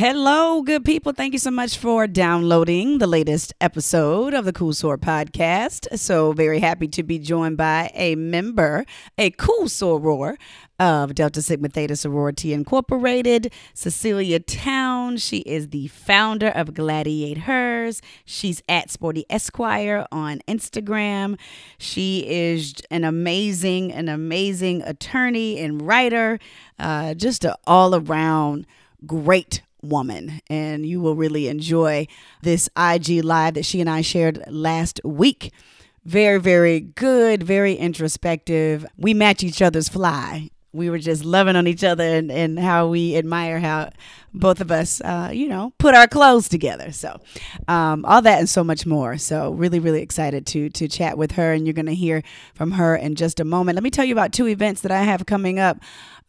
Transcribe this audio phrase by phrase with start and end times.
[0.00, 1.12] Hello, good people.
[1.12, 5.98] Thank you so much for downloading the latest episode of the Cool Soror podcast.
[5.98, 8.86] So, very happy to be joined by a member,
[9.18, 10.38] a cool soror
[10.78, 15.20] of Delta Sigma Theta Sorority Incorporated, Cecilia Townes.
[15.22, 18.00] She is the founder of GladiatHers.
[18.24, 21.38] She's at Sporty Esquire on Instagram.
[21.76, 26.38] She is an amazing, an amazing attorney and writer,
[26.78, 28.66] uh, just an all around
[29.06, 30.40] great woman.
[30.48, 32.06] And you will really enjoy
[32.42, 35.52] this IG live that she and I shared last week.
[36.04, 38.86] Very, very good, very introspective.
[38.96, 42.88] We match each other's fly we were just loving on each other and, and how
[42.88, 43.90] we admire how
[44.32, 46.92] both of us, uh, you know, put our clothes together.
[46.92, 47.20] So,
[47.66, 49.18] um, all that and so much more.
[49.18, 52.22] So, really, really excited to to chat with her, and you're going to hear
[52.54, 53.76] from her in just a moment.
[53.76, 55.78] Let me tell you about two events that I have coming up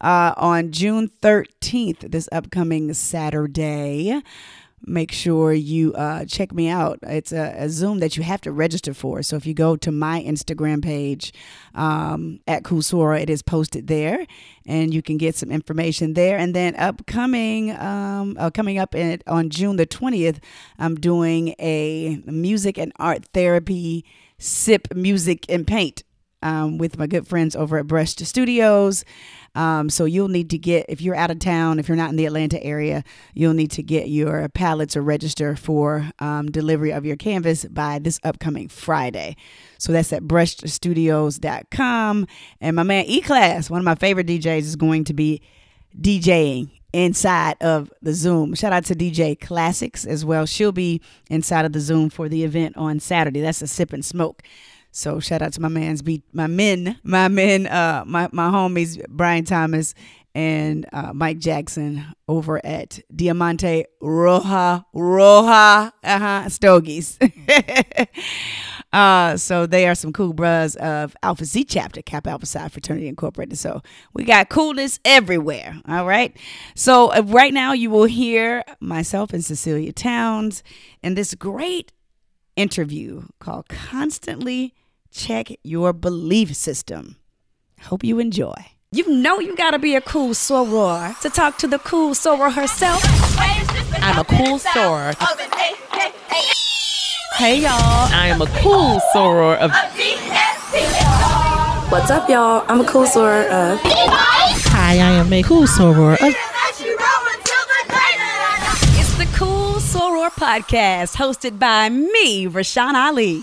[0.00, 4.22] uh, on June 13th, this upcoming Saturday
[4.84, 6.98] make sure you uh, check me out.
[7.02, 9.22] It's a, a, Zoom that you have to register for.
[9.22, 11.32] So if you go to my Instagram page
[11.74, 14.26] um, at Soror, it is posted there,
[14.66, 16.36] and you can get some information there.
[16.36, 20.40] And then upcoming, um, uh, coming up in, on June the twentieth,
[20.78, 24.04] I'm doing a music and art therapy
[24.38, 26.02] sip music and paint
[26.42, 29.04] um, with my good friends over at Brush Studios.
[29.54, 32.16] Um, so you'll need to get, if you're out of town, if you're not in
[32.16, 37.04] the Atlanta area, you'll need to get your pallets or register for um, delivery of
[37.04, 39.36] your canvas by this upcoming Friday.
[39.78, 42.26] So that's at brushstudios.com.
[42.60, 45.42] And my man E Class, one of my favorite DJs, is going to be
[46.00, 48.54] DJing inside of the Zoom.
[48.54, 50.46] Shout out to DJ Classics as well.
[50.46, 53.40] She'll be inside of the Zoom for the event on Saturday.
[53.40, 54.42] That's a sip and smoke.
[54.92, 59.02] So shout out to my man's beat my men, my men, uh my, my homies
[59.08, 59.94] Brian Thomas
[60.34, 67.18] and uh, Mike Jackson over at Diamante Roja Roja uh-huh, Stogies.
[68.92, 73.08] uh, so they are some cool bros of Alpha Z chapter, Kappa Alpha Psi Fraternity
[73.08, 73.58] Incorporated.
[73.58, 73.82] So
[74.14, 75.80] we got coolness everywhere.
[75.86, 76.36] All right.
[76.74, 80.62] So uh, right now you will hear myself and Cecilia Townes
[81.02, 81.92] in this great
[82.56, 84.74] interview called Constantly
[85.12, 87.16] check your belief system.
[87.82, 88.54] Hope you enjoy.
[88.90, 93.02] You know you gotta be a cool soror to talk to the cool soror herself.
[94.02, 95.14] I'm a cool soror.
[97.36, 97.72] Hey y'all,
[98.12, 99.70] I am a cool soror of.
[101.90, 102.64] What's up, y'all?
[102.68, 103.80] I'm a cool soror of.
[103.82, 106.34] Hi, I am a cool soror of.
[108.98, 113.42] It's the Cool Soror Podcast, hosted by me, Rashan Ali.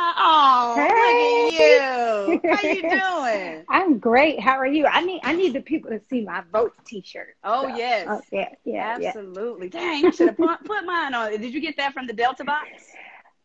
[0.22, 2.26] Oh, hey.
[2.26, 2.50] look at you.
[2.54, 2.82] How you
[3.42, 3.64] doing?
[3.68, 4.40] I'm great.
[4.40, 4.86] How are you?
[4.86, 7.36] I need I need the people to see my vote T-shirt.
[7.44, 7.76] Oh so.
[7.76, 8.06] yes.
[8.08, 9.70] Oh, yeah, yeah, absolutely.
[9.72, 9.80] Yeah.
[9.80, 11.30] Dang, I should have put, put mine on.
[11.30, 12.68] Did you get that from the Delta box?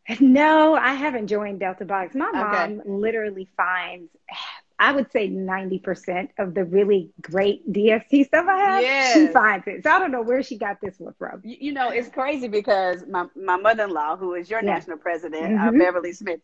[0.19, 2.13] No, I haven't joined Delta Box.
[2.13, 4.11] My mom literally finds
[4.77, 9.13] I would say 90% of the really great DST stuff I have, yes.
[9.13, 9.83] she finds it.
[9.83, 11.41] So I don't know where she got this one from.
[11.43, 14.73] You, you know, it's crazy because my, my mother-in-law, who is your yeah.
[14.73, 15.81] national president, uh, mm-hmm.
[15.81, 16.41] uh, Beverly Smith,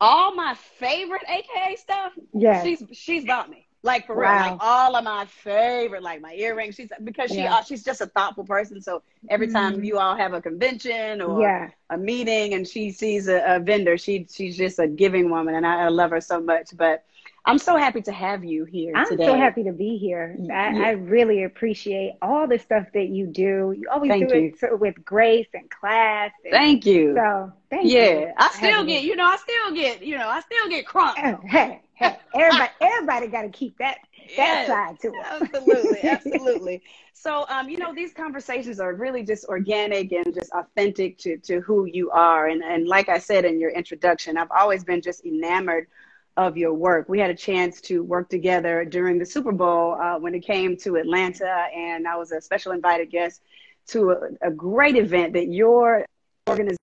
[0.00, 2.62] all my favorite AKA stuff, yeah.
[2.62, 3.66] she's, she's bought me.
[3.84, 4.22] Like for wow.
[4.22, 6.76] real, like all of my favorite, like my earrings.
[6.76, 7.56] She's because she yeah.
[7.56, 8.80] uh, she's just a thoughtful person.
[8.80, 9.84] So every time mm.
[9.84, 11.70] you all have a convention or yeah.
[11.90, 15.66] a meeting, and she sees a, a, vendor, she she's just a giving woman, and
[15.66, 16.68] I, I love her so much.
[16.76, 17.04] But
[17.44, 19.26] I'm so happy to have you here I'm today.
[19.26, 20.36] so happy to be here.
[20.42, 20.82] I, yeah.
[20.84, 23.74] I, really appreciate all the stuff that you do.
[23.76, 24.54] You always thank do you.
[24.62, 26.30] it with grace and class.
[26.44, 27.14] And thank you.
[27.16, 28.20] So thank yeah, you.
[28.20, 31.14] Yeah, I still get, you know, I still get, you know, I still get crunk.
[31.48, 33.98] Hey, hey, everybody, everybody got to keep that
[34.36, 35.26] that yes, side to it.
[35.42, 36.82] Absolutely, absolutely.
[37.12, 41.60] so, um, you know, these conversations are really just organic and just authentic to to
[41.60, 42.46] who you are.
[42.46, 45.88] And and like I said in your introduction, I've always been just enamored
[46.36, 47.08] of your work.
[47.08, 50.76] We had a chance to work together during the Super Bowl uh, when it came
[50.78, 53.42] to Atlanta, and I was a special invited guest
[53.88, 56.06] to a, a great event that your
[56.48, 56.78] organization.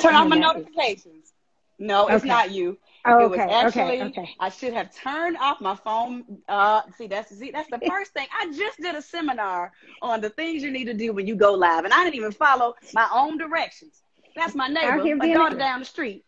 [0.00, 1.32] Turn off my notifications.
[1.78, 2.28] No, it's okay.
[2.28, 2.76] not you.
[3.06, 4.30] Oh, it was okay, actually, okay, okay.
[4.38, 6.24] I should have turned off my phone.
[6.46, 8.26] Uh, see, that's see, that's the first thing.
[8.38, 9.72] I just did a seminar
[10.02, 12.32] on the things you need to do when you go live, and I didn't even
[12.32, 14.02] follow my own directions.
[14.36, 16.24] That's my neighbor, my daughter down the street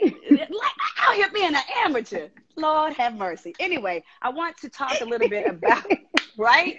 [0.00, 2.28] like out here being an amateur.
[2.56, 3.54] Lord have mercy.
[3.60, 5.84] Anyway, I want to talk a little bit about
[6.36, 6.78] right.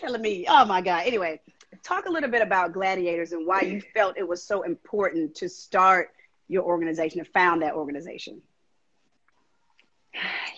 [0.00, 1.02] Telling me, oh my God.
[1.06, 1.40] Anyway,
[1.82, 5.48] talk a little bit about GladiatHers and why you felt it was so important to
[5.48, 6.10] start
[6.48, 8.40] your organization and found that organization.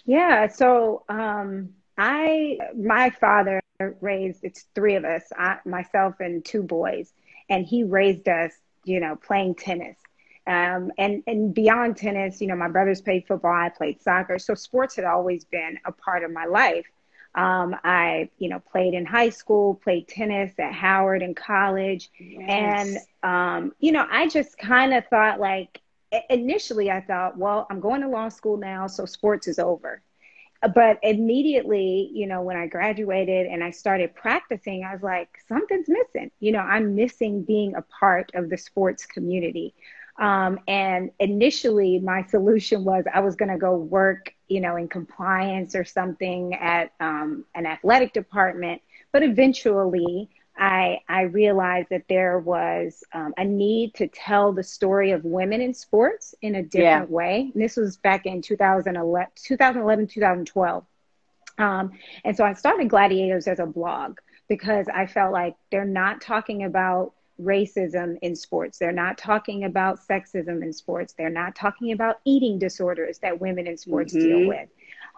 [0.05, 0.49] Yeah.
[0.49, 3.61] So um, I, my father
[4.01, 7.13] raised it's three of us, I, myself and two boys,
[7.49, 8.53] and he raised us,
[8.85, 9.97] you know, playing tennis.
[10.49, 14.55] Um, and and beyond tennis, you know, my brothers played football, I played soccer, so
[14.55, 16.87] sports had always been a part of my life.
[17.35, 22.49] Um, I, you know, played in high school, played tennis at Howard in college, yes.
[22.49, 25.81] and um, you know, I just kind of thought like
[26.31, 30.03] initially I thought, well, I'm going to law school now, so sports is over
[30.75, 35.89] but immediately, you know, when I graduated and I started practicing, I was like, something's
[35.89, 36.33] missing.
[36.41, 39.75] You know, I'm missing being a part of the sports community.
[40.19, 44.89] Um, and initially, my solution was I was going to go work, you know, in
[44.89, 48.83] compliance or something at um, an athletic department.
[49.13, 50.29] But eventually,
[50.59, 55.61] I, I realized that there was um, a need to tell the story of women
[55.61, 57.15] in sports in a different yeah.
[57.15, 57.51] way.
[57.55, 60.85] And this was back in 2011, 2011 2012.
[61.59, 61.93] Um,
[62.25, 64.19] and so I started GladiatHers as a blog
[64.49, 68.79] because I felt like they're not talking about racism in sports.
[68.79, 71.15] They're not talking about sexism in sports.
[71.17, 74.27] They're not talking about eating disorders that women in sports mm-hmm.
[74.27, 74.69] deal with.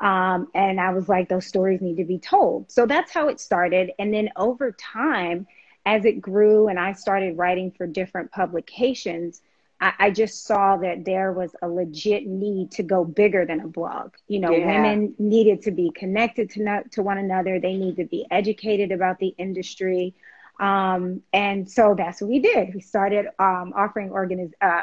[0.01, 2.71] Um, and I was like, those stories need to be told.
[2.71, 3.93] So that's how it started.
[3.99, 5.47] And then over time,
[5.87, 9.43] as it grew and I started writing for different publications,
[9.81, 13.69] I, I just saw that there was a legit need to go bigger than a
[13.69, 14.15] blog.
[14.29, 14.67] You know, yeah.
[14.67, 18.93] women needed to be connected to, no, to one another, they need to be educated
[18.93, 20.15] about the industry.
[20.61, 22.75] Um, and so that's what we did.
[22.75, 24.83] We started um, offering organiz- uh,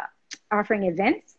[0.51, 1.35] offering events.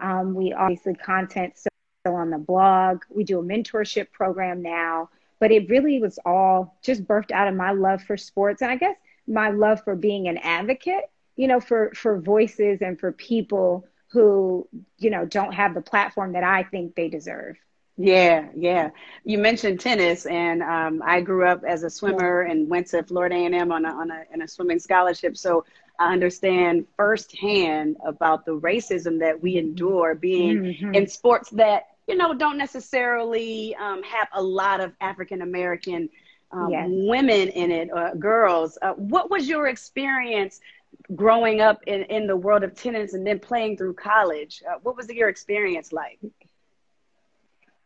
[0.00, 3.02] Um, we obviously content still on the blog.
[3.10, 7.54] We do a mentorship program now, but it really was all just birthed out of
[7.54, 8.96] my love for sports and I guess
[9.28, 14.66] my love for being an advocate, you know, for for voices and for people who,
[14.98, 17.56] you know, don't have the platform that I think they deserve.
[17.96, 18.90] Yeah, yeah.
[19.24, 23.36] You mentioned tennis, and um, I grew up as a swimmer and went to Florida
[23.36, 25.36] A&M on a, on a, in a swimming scholarship.
[25.36, 25.64] So
[25.98, 30.94] I understand firsthand about the racism that we endure being mm-hmm.
[30.94, 36.08] in sports that you know, don't necessarily um, have a lot of African American
[36.50, 36.86] um, yes.
[36.90, 38.76] women in it or girls.
[38.82, 40.60] Uh, what was your experience
[41.14, 44.62] growing up in, in the world of tennis and then playing through college?
[44.68, 46.18] Uh, what was your experience like?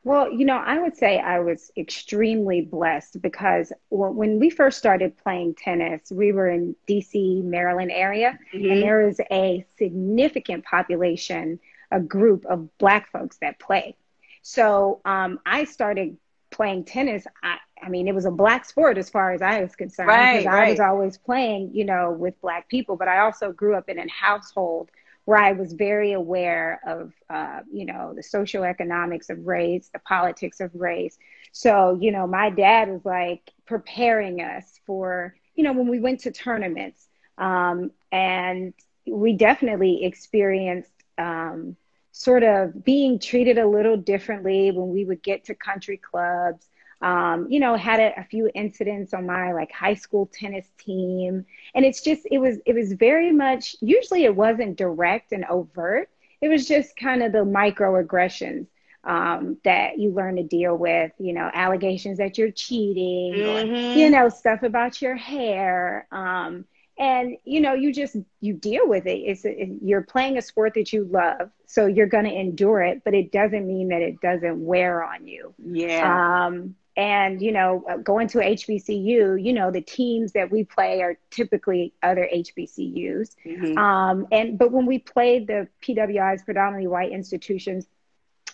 [0.06, 5.16] Well, you know, I would say I was extremely blessed because when we first started
[5.16, 8.70] playing tennis, we were in DC, Maryland area, mm-hmm.
[8.70, 11.58] and there is a significant population,
[11.90, 13.96] a group of Black folks that play.
[14.42, 16.16] So um, I started
[16.52, 17.26] playing tennis.
[17.42, 20.38] I, I mean, it was a black sport as far as I was concerned right,
[20.38, 20.68] because right.
[20.68, 22.94] I was always playing, you know, with black people.
[22.94, 24.88] But I also grew up in a household
[25.26, 30.60] where I was very aware of, uh, you know, the socioeconomics of race, the politics
[30.60, 31.18] of race.
[31.50, 36.20] So, you know, my dad was like preparing us for, you know, when we went
[36.20, 37.08] to tournaments.
[37.38, 38.72] Um, and
[39.04, 41.76] we definitely experienced um,
[42.12, 46.68] sort of being treated a little differently when we would get to country clubs.
[47.02, 51.44] Um, you know, had a, a, few incidents on my like high school tennis team,
[51.74, 53.76] and it's just it was it was very much.
[53.80, 56.08] Usually, it wasn't direct and overt.
[56.40, 58.66] It was just kind of the microaggressions
[59.04, 61.12] um, that you learn to deal with.
[61.18, 63.74] You know, allegations that you're cheating, mm-hmm.
[63.74, 66.06] or, you know, stuff about your hair.
[66.10, 66.64] Um,
[66.98, 69.44] and you know you just you deal with it it's
[69.82, 73.30] you're playing a sport that you love so you're going to endure it but it
[73.30, 78.38] doesn't mean that it doesn't wear on you yeah um and you know going to
[78.38, 83.78] hbcu you know the teams that we play are typically other hbcus mm-hmm.
[83.78, 87.86] um and but when we played the pwi's predominantly white institutions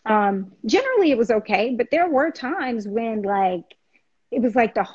[0.07, 3.77] um generally it was okay but there were times when like
[4.31, 4.87] it was like the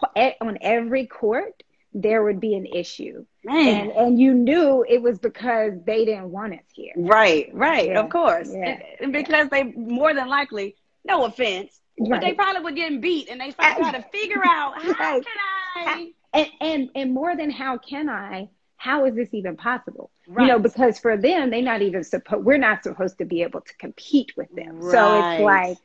[0.42, 1.64] on every court
[2.02, 3.26] there would be an issue.
[3.50, 6.94] And and you knew it was because they didn't want us here.
[6.96, 8.00] Right, right, yeah.
[8.00, 8.50] of course.
[8.52, 8.80] Yeah.
[9.00, 9.64] And, because yeah.
[9.64, 10.76] they more than likely,
[11.06, 12.10] no offense, right.
[12.10, 15.26] but they probably were getting beat and they uh, try to figure out how right.
[15.26, 20.12] can I and, and and more than how can I, how is this even possible?
[20.28, 20.44] Right.
[20.44, 23.62] You know, because for them, they're not even supposed we're not supposed to be able
[23.62, 24.80] to compete with them.
[24.80, 24.92] Right.
[24.92, 25.78] So it's like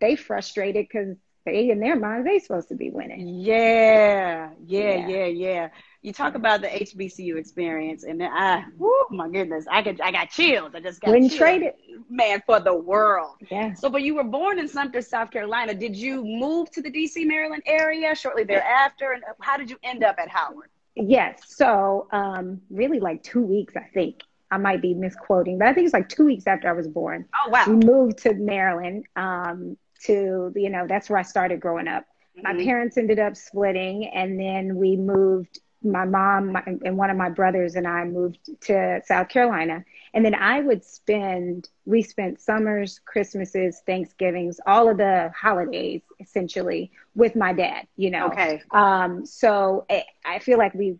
[0.00, 3.28] they frustrated because they in their minds they supposed to be winning.
[3.28, 5.26] Yeah, yeah, yeah, yeah.
[5.26, 5.68] yeah.
[6.04, 10.12] You talk about the HBCU experience, and then I, oh my goodness, I could, I
[10.12, 10.72] got chills.
[10.74, 11.76] I just got Wouldn't trade it,
[12.10, 13.36] man, for the world.
[13.50, 13.72] Yeah.
[13.72, 15.74] So, but you were born in Sumter, South Carolina.
[15.74, 17.24] Did you move to the D.C.
[17.24, 20.68] Maryland area shortly thereafter, and how did you end up at Howard?
[20.94, 21.40] Yes.
[21.46, 24.20] So, um, really, like two weeks, I think.
[24.50, 27.24] I might be misquoting, but I think it's like two weeks after I was born.
[27.34, 27.64] Oh wow!
[27.66, 32.04] We moved to Maryland, um, to you know that's where I started growing up.
[32.36, 32.64] my mm-hmm.
[32.64, 35.60] parents ended up splitting, and then we moved.
[35.84, 40.24] My mom my, and one of my brothers and I moved to South Carolina, and
[40.24, 41.68] then I would spend.
[41.84, 47.86] We spent summers, Christmases, Thanksgivings, all of the holidays essentially with my dad.
[47.96, 48.26] You know.
[48.28, 48.62] Okay.
[48.70, 49.26] Um.
[49.26, 50.96] So it, I feel like we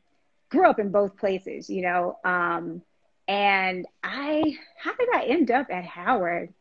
[0.51, 1.71] grew up in both places.
[1.71, 2.19] You know.
[2.25, 2.83] Um.
[3.27, 6.53] And I, how did I end up at Howard?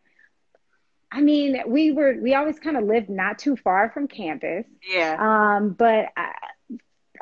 [1.11, 4.65] I mean, we were we always kind of lived not too far from campus.
[4.87, 5.15] Yeah.
[5.19, 6.31] Um, but I,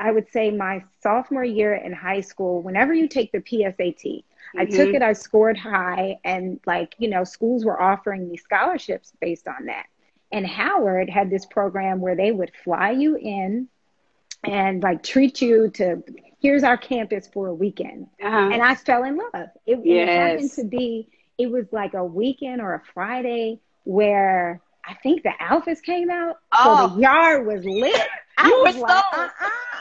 [0.02, 4.60] I would say my sophomore year in high school, whenever you take the PSAT, mm-hmm.
[4.60, 9.14] I took it, I scored high, and like, you know, schools were offering me scholarships
[9.22, 9.86] based on that.
[10.32, 13.68] And Howard had this program where they would fly you in
[14.44, 16.04] and like treat you to
[16.40, 18.08] here's our campus for a weekend.
[18.20, 18.50] Uh-huh.
[18.52, 19.50] And I fell in love.
[19.68, 20.10] It, yes.
[20.10, 25.24] it happened to be it was like a weekend or a Friday where I think
[25.24, 26.64] the Alphas came out, oh.
[26.64, 27.00] so the oh.
[27.00, 28.08] yard was lit.
[28.38, 29.30] I was like, uh-uh.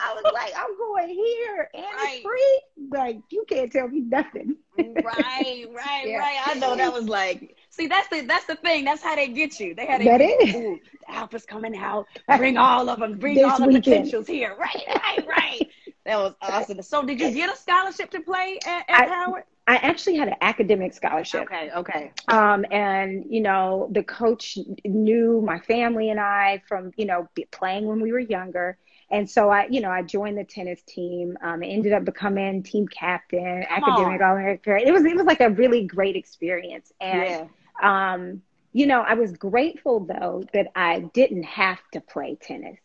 [0.03, 2.15] I was like, I'm going here and right.
[2.15, 2.61] it's free.
[2.91, 4.57] Like you can't tell me nothing.
[4.77, 6.17] right, right, yeah.
[6.17, 6.47] right.
[6.47, 7.55] I know that was like.
[7.69, 8.83] See, that's the that's the thing.
[8.83, 9.73] That's how they get you.
[9.73, 10.53] They had that is.
[10.53, 10.79] the
[11.09, 12.05] Alphas coming out.
[12.37, 13.17] Bring all of them.
[13.17, 14.55] Bring this all the potentials here.
[14.59, 15.69] Right, right, right.
[16.05, 16.81] that was awesome.
[16.81, 19.43] So, did you get a scholarship to play at, at I, Howard?
[19.67, 21.43] I actually had an academic scholarship.
[21.43, 22.11] Okay, okay.
[22.27, 27.85] Um, and you know, the coach knew my family and I from you know playing
[27.85, 28.77] when we were younger,
[29.11, 31.37] and so I, you know, I joined the tennis team.
[31.43, 34.79] Um, ended up becoming team captain, Come academic all American.
[34.79, 37.47] It was it was like a really great experience, and
[37.83, 38.13] yeah.
[38.13, 38.41] um,
[38.73, 42.79] you know, I was grateful though that I didn't have to play tennis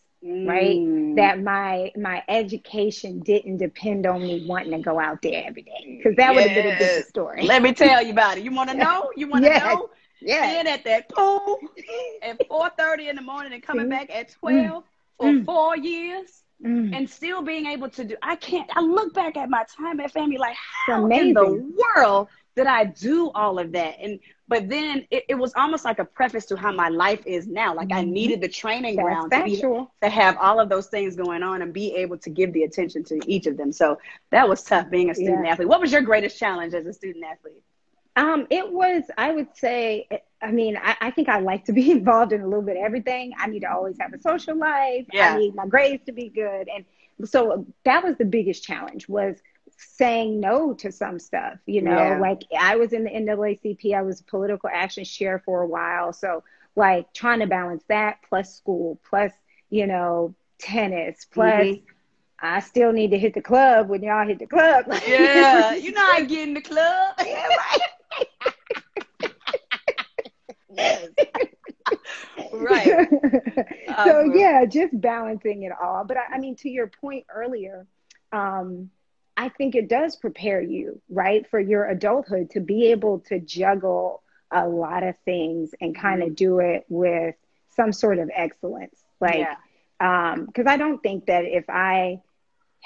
[0.47, 1.17] right mm.
[1.17, 5.97] that my my education didn't depend on me wanting to go out there every day
[5.99, 6.35] because that yes.
[6.35, 8.77] would have been a different story let me tell you about it you want to
[8.77, 9.63] know you want to yes.
[9.63, 9.91] know
[10.21, 11.59] yeah being at that pool
[12.23, 14.83] at 4.30 in the morning and coming back at 12 mm.
[15.17, 15.45] for mm.
[15.45, 16.97] four years mm.
[16.97, 20.13] and still being able to do i can't i look back at my time at
[20.13, 20.57] FAMU like
[20.87, 24.19] how in the world did i do all of that and
[24.49, 27.75] but then it, it, was almost like a preface to how my life is now.
[27.75, 28.13] Like I mm-hmm.
[28.13, 31.63] needed the training That's ground to, be, to have all of those things going on
[31.63, 33.73] and be able to give the attention to each of them.
[33.73, 33.99] So
[34.31, 35.53] that was tough being a student yeah.
[35.53, 35.69] athlete.
[35.69, 37.63] What was your greatest challenge as a student athlete?
[38.15, 40.09] Um, it was, I would say,
[40.41, 42.85] I mean, I, I, think I like to be involved in a little bit of
[42.85, 43.33] everything.
[43.39, 45.07] I need to always have a social life.
[45.13, 45.35] Yeah.
[45.35, 46.69] I need my grades to be good.
[46.69, 46.85] And
[47.29, 49.37] so that was the biggest challenge was–
[49.77, 52.19] saying no to some stuff, you know, yeah.
[52.19, 56.13] like I was in the NAACP, I was political action chair for a while.
[56.13, 56.43] So
[56.75, 59.33] like trying to balance that plus school, plus,
[59.71, 61.85] you know, tennis, plus mm-hmm.
[62.39, 64.87] I still need to hit the club when y'all hit the club.
[65.07, 67.15] Yeah, you're not getting the club.
[70.79, 71.09] Yeah, yes.
[72.53, 73.09] right.
[74.05, 76.05] so um, yeah, just balancing it all.
[76.05, 77.87] But I, I mean, to your point earlier,
[78.33, 78.91] um,
[79.37, 84.23] I think it does prepare you, right, for your adulthood to be able to juggle
[84.51, 86.35] a lot of things and kind of mm-hmm.
[86.35, 87.35] do it with
[87.71, 88.99] some sort of excellence.
[89.21, 89.47] Like,
[90.01, 90.33] yeah.
[90.33, 92.23] um, because I don't think that if I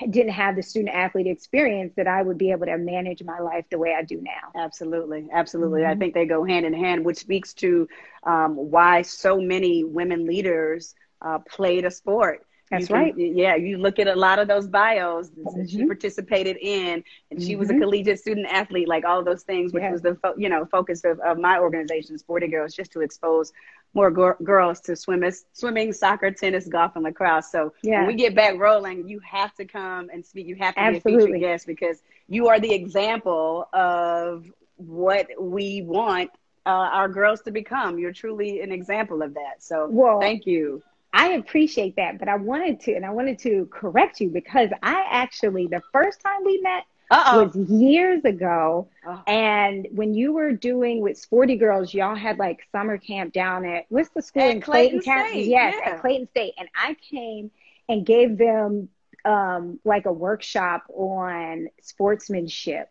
[0.09, 3.66] didn't have the student athlete experience that I would be able to manage my life
[3.71, 4.61] the way I do now.
[4.61, 5.28] Absolutely.
[5.33, 5.83] Absolutely.
[5.83, 5.90] Mm-hmm.
[5.90, 7.87] I think they go hand in hand, which speaks to
[8.25, 12.47] um, why so many women leaders uh, played a sport.
[12.70, 13.14] That's can, right.
[13.16, 15.66] Yeah, you look at a lot of those bios mm-hmm.
[15.66, 17.58] she participated in, and she mm-hmm.
[17.58, 17.82] was a mm-hmm.
[17.82, 19.90] collegiate student athlete, like all those things, which yeah.
[19.90, 23.52] was the fo- you know focus of, of my organization, Sporty Girls, just to expose
[23.92, 27.50] more go- girls to swimming, swimming, soccer, tennis, golf, and lacrosse.
[27.50, 27.98] So yeah.
[27.98, 30.46] when we get back rolling, you have to come and speak.
[30.46, 31.10] You have to Absolutely.
[31.10, 34.46] be a featured guest because you are the example of
[34.76, 36.30] what we want
[36.66, 37.98] uh, our girls to become.
[37.98, 39.62] You're truly an example of that.
[39.62, 40.82] So well, thank you.
[41.12, 45.05] I appreciate that, but I wanted to, and I wanted to correct you because I
[45.11, 47.45] actually, the first time we met Uh-oh.
[47.45, 48.88] was years ago.
[49.05, 49.23] Oh.
[49.26, 53.87] And when you were doing with Sporty Girls, y'all had like summer camp down at,
[53.88, 55.47] what's the school at in Clayton, Clayton State?
[55.47, 55.90] Yes, yeah.
[55.90, 56.55] at Clayton State.
[56.57, 57.50] And I came
[57.88, 58.88] and gave them
[59.25, 62.88] um, like a workshop on sportsmanship.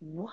[0.00, 0.32] What?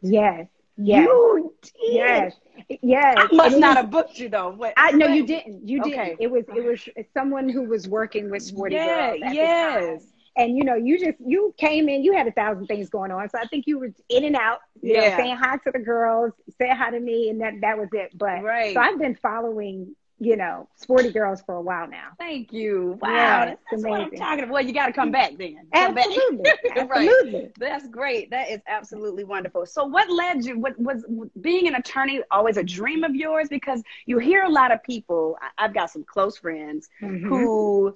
[0.00, 0.48] Yes.
[0.82, 1.06] Yes.
[1.06, 1.72] You did.
[1.80, 2.34] Yes.
[2.82, 3.14] Yes.
[3.18, 4.50] I must not have booked you though.
[4.50, 5.68] What, I no, you didn't.
[5.68, 6.00] You didn't.
[6.00, 6.16] Okay.
[6.18, 9.34] It was it was someone who was working with Sporty yeah, Girls.
[9.34, 10.02] yes.
[10.36, 13.28] And you know, you just you came in, you had a thousand things going on.
[13.28, 15.10] So I think you were in and out, you yeah.
[15.10, 18.16] know, saying hi to the girls, say hi to me, and that that was it.
[18.16, 18.72] But right.
[18.72, 22.08] so I've been following you know, sporty girls for a while now.
[22.18, 22.98] Thank you.
[23.00, 24.52] Wow, yeah, that's, that's what I'm talking about.
[24.52, 25.56] Well, you got to come back then.
[25.72, 26.58] Come absolutely, back.
[26.76, 27.32] absolutely.
[27.40, 27.52] Right.
[27.58, 28.30] That's great.
[28.30, 29.64] That is absolutely wonderful.
[29.64, 30.58] So, what led you?
[30.58, 31.04] What was
[31.40, 33.48] being an attorney always a dream of yours?
[33.48, 35.38] Because you hear a lot of people.
[35.56, 37.26] I've got some close friends mm-hmm.
[37.26, 37.94] who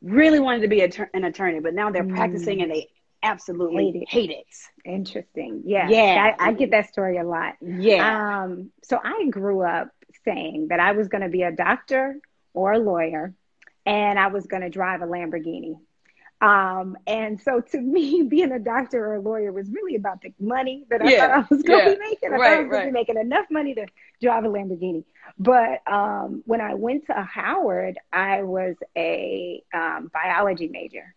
[0.00, 2.14] really wanted to be a, an attorney, but now they're mm.
[2.14, 2.88] practicing and they
[3.24, 4.08] absolutely hate it.
[4.08, 4.46] hate it.
[4.84, 5.62] Interesting.
[5.64, 5.88] Yeah.
[5.88, 6.34] Yeah.
[6.38, 7.54] I, I, get that story a lot.
[7.60, 8.42] Yeah.
[8.42, 9.88] Um, so I grew up
[10.24, 12.16] saying that I was going to be a doctor
[12.52, 13.34] or a lawyer
[13.86, 15.76] and I was going to drive a Lamborghini.
[16.40, 20.32] Um, and so to me, being a doctor or a lawyer was really about the
[20.38, 21.18] money that I yeah.
[21.20, 21.94] thought I was going to yeah.
[21.94, 22.32] be making.
[22.32, 23.86] I right, thought I was going to be making enough money to
[24.20, 25.04] drive a Lamborghini.
[25.38, 31.14] But um, when I went to Howard, I was a um, biology major.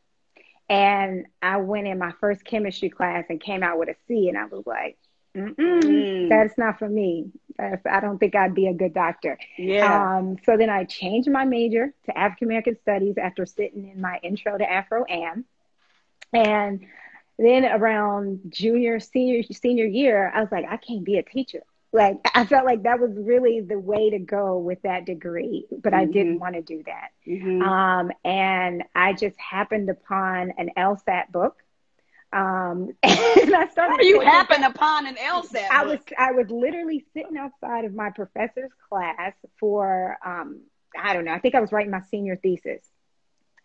[0.70, 4.38] And I went in my first chemistry class and came out with a C, and
[4.38, 4.98] I was like,
[5.38, 6.30] Mm.
[6.30, 7.32] that's not for me.
[7.58, 9.38] That's, I don't think I'd be a good doctor.
[9.58, 10.18] Yeah.
[10.18, 14.20] Um, so then I changed my major to African American Studies after sitting in my
[14.24, 15.46] intro to Afro Am.
[16.34, 16.86] And
[17.40, 21.64] then around junior, senior, senior year, I was like, I can't be a teacher
[21.94, 25.94] like I felt like that was really the way to go with that degree, but
[25.94, 26.02] mm-hmm.
[26.02, 26.40] I didn't mm-hmm.
[26.40, 27.10] want to do that.
[27.28, 27.62] Mm-hmm.
[27.62, 31.64] Um, and I just happened upon an LSAT book.
[32.34, 34.06] Um, and I started.
[34.06, 35.70] You happen upon an LSAT?
[35.70, 40.62] I was I was literally sitting outside of my professor's class for um,
[40.98, 41.34] I don't know.
[41.34, 42.82] I think I was writing my senior thesis.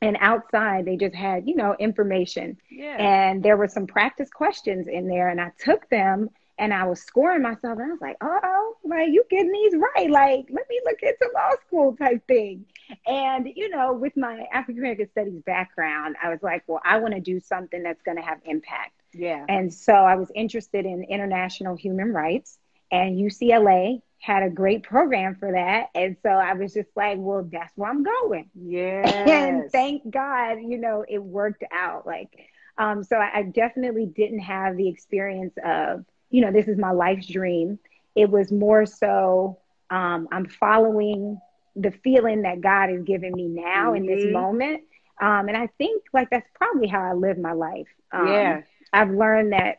[0.00, 2.58] And outside, they just had, you know, information.
[2.68, 2.96] Yeah.
[2.98, 6.28] And there were some practice questions in there, and I took them
[6.62, 10.08] and I was scoring myself, and I was like, "Oh, like you getting these right?
[10.08, 12.66] Like, let me look into law school type thing."
[13.04, 17.14] And you know, with my African American Studies background, I was like, "Well, I want
[17.14, 19.44] to do something that's going to have impact." Yeah.
[19.48, 22.56] And so I was interested in international human rights,
[22.92, 25.88] and UCLA had a great program for that.
[25.96, 29.00] And so I was just like, "Well, that's where I'm going." Yeah.
[29.28, 32.06] And thank God, you know, it worked out.
[32.06, 32.30] Like,
[32.78, 36.90] um, so I, I definitely didn't have the experience of you know, this is my
[36.90, 37.78] life's dream.
[38.16, 39.58] It was more so
[39.90, 41.40] um, I'm following
[41.76, 43.96] the feeling that God is giving me now mm-hmm.
[43.96, 44.32] in this mm-hmm.
[44.32, 44.82] moment.
[45.20, 47.86] Um, and I think like that's probably how I live my life.
[48.10, 48.62] Um, yeah.
[48.92, 49.78] I've learned that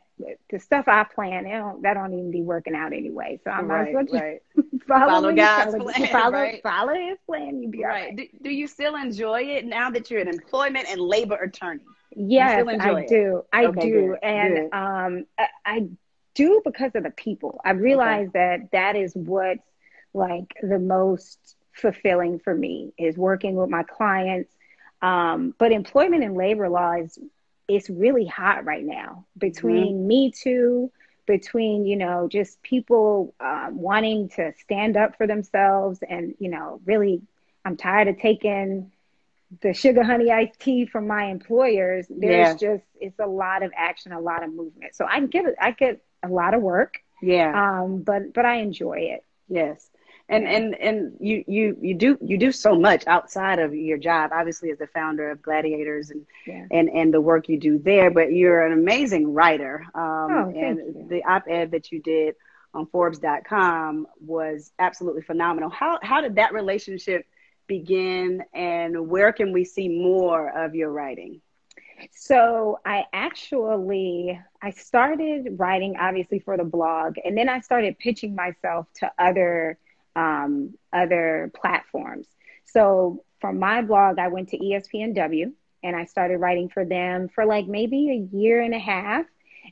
[0.49, 3.39] the stuff I plan, don't, that don't even be working out anyway.
[3.43, 4.41] So I might right, as well just right.
[4.87, 6.07] follow, follow God's plan.
[6.11, 6.63] Follow, right?
[6.63, 7.61] follow his plan.
[7.61, 8.15] You be right.
[8.15, 11.81] Do, do, you still enjoy it now that you're an employment and labor attorney?
[12.15, 13.09] Yes, I it?
[13.09, 13.43] do.
[13.51, 14.07] I okay, do.
[14.09, 14.77] Good, and good.
[14.77, 15.87] um, I, I
[16.35, 17.61] do because of the people.
[17.63, 18.39] I realize okay.
[18.39, 19.63] that that is what's
[20.13, 24.51] like the most fulfilling for me is working with my clients.
[25.01, 27.17] Um, but employment and labor law is
[27.67, 30.07] it's really hot right now between mm-hmm.
[30.07, 30.91] Me Too,
[31.25, 36.81] between you know just people uh, wanting to stand up for themselves, and you know
[36.85, 37.21] really,
[37.65, 38.91] I'm tired of taking
[39.61, 42.05] the sugar honey iced tea from my employers.
[42.09, 42.75] There's yeah.
[42.75, 44.95] just it's a lot of action, a lot of movement.
[44.95, 45.55] So I get it.
[45.59, 46.99] I get a lot of work.
[47.21, 47.81] Yeah.
[47.81, 49.23] Um, but but I enjoy it.
[49.47, 49.89] Yes.
[50.29, 54.31] And and and you you you do you do so much outside of your job,
[54.33, 56.65] obviously as the founder of GladiatHers and yeah.
[56.71, 58.09] and and the work you do there.
[58.09, 59.85] But you're an amazing writer.
[59.93, 61.07] Um, oh, and you.
[61.09, 62.35] the op-ed that you did
[62.73, 65.69] on Forbes.com was absolutely phenomenal.
[65.69, 67.25] How how did that relationship
[67.67, 71.41] begin, and where can we see more of your writing?
[72.11, 78.35] So I actually I started writing obviously for the blog, and then I started pitching
[78.35, 79.77] myself to other
[80.15, 82.27] um, other platforms.
[82.65, 85.51] So from my blog, I went to ESPNW
[85.83, 89.25] and I started writing for them for like maybe a year and a half,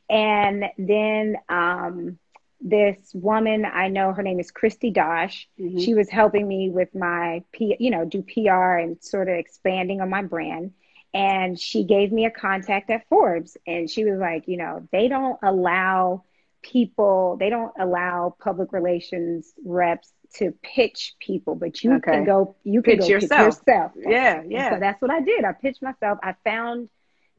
[0.09, 2.19] and then um,
[2.59, 5.47] this woman I know her name is Kristi Dosh.
[5.59, 5.79] Mm-hmm.
[5.79, 10.01] She was helping me with my P, you know, do PR and sort of expanding
[10.01, 10.73] on my brand
[11.13, 15.07] and she gave me a contact at Forbes and she was like, you know, they
[15.07, 16.23] don't allow
[16.61, 22.11] people, they don't allow public relations reps to pitch people, but you okay.
[22.11, 23.59] can go, you can pitch go yourself.
[23.65, 23.91] pitch yourself.
[23.97, 24.73] Yeah, yeah.
[24.73, 25.43] so that's what I did.
[25.43, 26.19] I pitched myself.
[26.23, 26.89] I found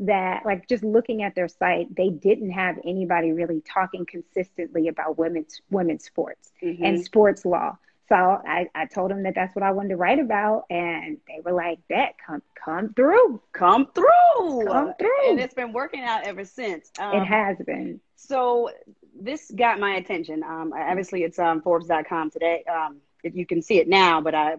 [0.01, 5.17] that like just looking at their site, they didn't have anybody really talking consistently about
[5.17, 6.85] women's women's sports mm-hmm.
[6.85, 7.79] and sports law.
[8.09, 11.41] So I, I told them that that's what I wanted to write about, and they
[11.45, 16.25] were like, "That come come through, come through, come through." And it's been working out
[16.25, 16.91] ever since.
[16.99, 18.01] Um, it has been.
[18.17, 18.71] So
[19.19, 20.43] this got my attention.
[20.43, 22.65] Um, obviously, it's um, Forbes.com today.
[22.71, 24.57] Um, if you can see it now, but I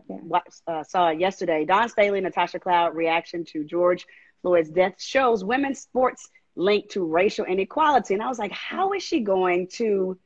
[0.67, 1.65] uh, saw it yesterday.
[1.65, 4.05] Dawn Staley, Natasha Cloud reaction to George
[4.41, 9.03] Floyd's death shows women's sports linked to racial inequality, and I was like, how is
[9.03, 10.17] she going to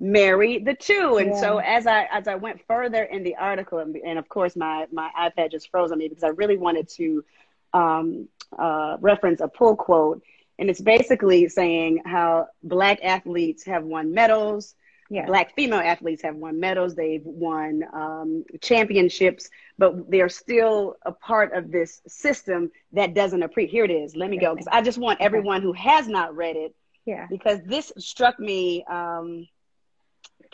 [0.00, 1.18] marry the two.
[1.18, 1.40] And yeah.
[1.40, 4.86] so as I as I went further in the article, and, and, of course my
[4.92, 7.24] my iPad just froze on me because I really wanted to
[7.72, 10.22] um, uh, reference a pull quote,
[10.58, 14.74] and it's basically saying how black athletes have won medals.
[15.10, 15.24] Yeah.
[15.24, 16.94] Black female athletes have won medals.
[16.94, 23.72] They've won um, championships, but they're still a part of this system that doesn't appreciate.
[23.72, 24.14] Here it is.
[24.14, 26.74] Let me go because I just want everyone who has not read it.
[27.06, 27.26] Yeah.
[27.30, 28.84] Because this struck me.
[28.84, 29.48] Um,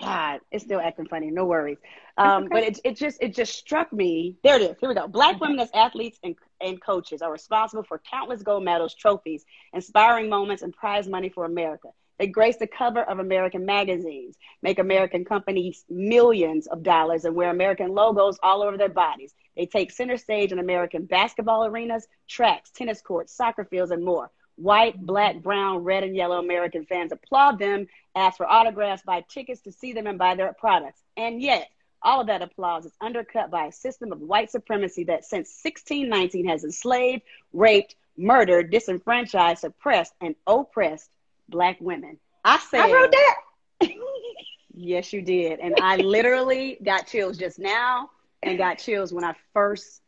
[0.00, 1.30] God, it's still acting funny.
[1.30, 1.78] No worries.
[2.16, 2.48] Um, okay.
[2.50, 4.36] But it, it just it just struck me.
[4.42, 4.76] There it is.
[4.80, 5.06] Here we go.
[5.06, 10.28] Black women as athletes and, and coaches are responsible for countless gold medals, trophies, inspiring
[10.28, 11.88] moments, and prize money for America.
[12.18, 17.50] They grace the cover of American magazines, make American companies millions of dollars, and wear
[17.50, 19.34] American logos all over their bodies.
[19.56, 24.30] They take center stage in American basketball arenas, tracks, tennis courts, soccer fields, and more.
[24.56, 29.62] White, black, brown, red, and yellow American fans applaud them, ask for autographs, buy tickets
[29.62, 31.00] to see them, and buy their products.
[31.16, 31.68] And yet,
[32.02, 36.46] all of that applause is undercut by a system of white supremacy that since 1619
[36.48, 41.10] has enslaved, raped, murdered, disenfranchised, suppressed, and oppressed
[41.48, 42.18] black women.
[42.44, 43.90] I said, I wrote that.
[44.74, 45.60] yes, you did.
[45.60, 48.10] And I literally got chills just now
[48.42, 50.02] and got chills when I first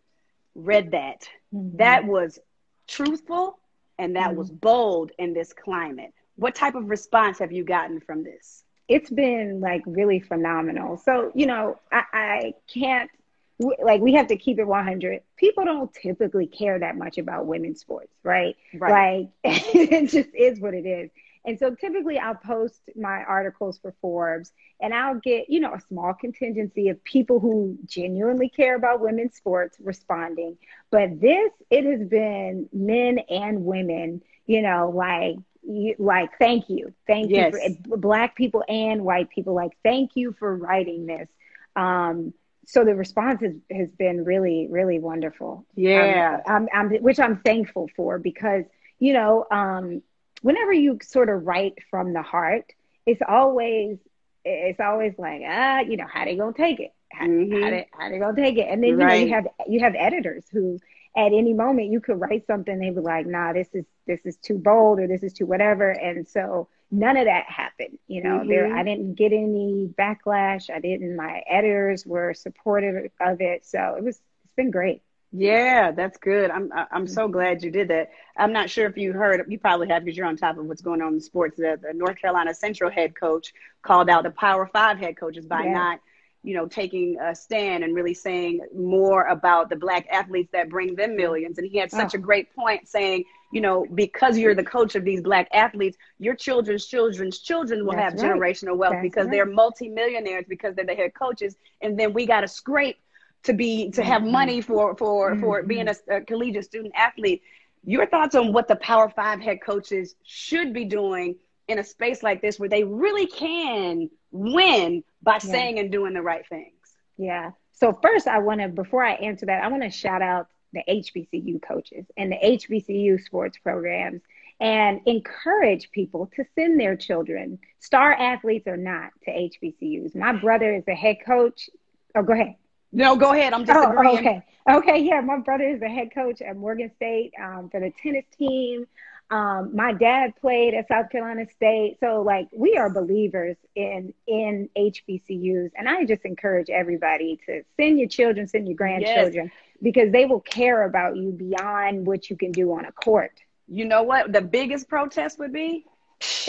[0.54, 1.28] read that.
[1.54, 1.78] Mm-hmm.
[1.78, 2.38] That was
[2.86, 3.58] truthful
[3.98, 4.38] and that mm-hmm.
[4.38, 6.12] was bold in this climate.
[6.36, 8.64] What type of response have you gotten from this?
[8.88, 10.96] It's been like really phenomenal.
[10.98, 13.10] So, you know, I, I can't,
[13.58, 15.22] like, we have to keep it 100.
[15.36, 18.54] People don't typically care that much about women's sports, right?
[18.74, 19.30] right.
[19.44, 21.10] Like, it just is what it is.
[21.46, 25.80] And so typically I'll post my articles for Forbes and I'll get, you know, a
[25.80, 30.58] small contingency of people who genuinely care about women's sports responding.
[30.90, 36.92] But this, it has been men and women, you know, like, you, like, thank you.
[37.06, 37.54] Thank yes.
[37.54, 39.54] you for black people and white people.
[39.54, 41.28] Like, thank you for writing this.
[41.76, 42.34] Um,
[42.66, 45.64] so the response has, has been really, really wonderful.
[45.76, 46.40] Yeah.
[46.46, 48.64] Um, I'm, I'm, which I'm thankful for because,
[48.98, 50.02] you know, um,
[50.42, 52.72] whenever you sort of write from the heart,
[53.04, 53.98] it's always
[54.44, 56.92] it's always like ah, you know, how they gonna take it?
[57.12, 57.62] How, mm-hmm.
[57.62, 58.68] how, they, how they gonna take it?
[58.68, 59.20] And then you right.
[59.20, 60.78] know you have you have editors who
[61.16, 64.36] at any moment you could write something they were like nah this is this is
[64.36, 68.38] too bold or this is too whatever and so none of that happened you know
[68.40, 68.48] mm-hmm.
[68.48, 73.94] there i didn't get any backlash i didn't my editors were supportive of it so
[73.96, 76.50] it was it's been great yeah, that's good.
[76.50, 77.32] I'm I'm so mm-hmm.
[77.32, 78.10] glad you did that.
[78.36, 79.44] I'm not sure if you heard.
[79.48, 81.56] You probably have because you're on top of what's going on in sports.
[81.56, 85.64] The, the North Carolina Central head coach called out the Power Five head coaches by
[85.64, 85.72] yeah.
[85.72, 86.00] not,
[86.42, 90.94] you know, taking a stand and really saying more about the black athletes that bring
[90.94, 91.58] them millions.
[91.58, 92.18] And he had such oh.
[92.18, 96.34] a great point saying, you know, because you're the coach of these black athletes, your
[96.34, 98.38] children's children's children will that's have right.
[98.38, 99.32] generational wealth that's because right.
[99.32, 102.98] they're multimillionaires because they're the head coaches, and then we got to scrape
[103.46, 104.32] to be to have mm-hmm.
[104.32, 105.40] money for for mm-hmm.
[105.40, 107.42] for being a, a, collegiate student athlete.
[107.84, 111.36] Your thoughts on what the Power Five head coaches should be doing
[111.68, 115.38] in a space like this, where they really can win by yeah.
[115.38, 116.72] saying and doing the right things.
[117.16, 117.52] Yeah.
[117.72, 120.82] So first, I want to before I answer that, I want to shout out the
[120.88, 124.22] HBCU coaches and the HBCU sports programs
[124.58, 130.16] and encourage people to send their children, star athletes or not, to HBCUs.
[130.16, 131.68] My brother is a head coach.
[132.14, 132.56] Oh, go ahead.
[132.92, 133.52] No, go ahead.
[133.52, 134.14] I'm just oh.
[134.16, 134.42] Okay.
[134.68, 134.98] Okay.
[135.00, 135.20] Yeah.
[135.20, 138.86] My brother is the head coach at Morgan State um, for the tennis team.
[139.28, 141.98] Um, my dad played at South Carolina State.
[142.00, 145.70] So like we are believers in in HBCUs.
[145.76, 149.54] And I just encourage everybody to send your children, send your grandchildren, yes.
[149.82, 153.32] because they will care about you beyond what you can do on a court.
[153.68, 154.32] You know what?
[154.32, 155.84] The biggest protest would be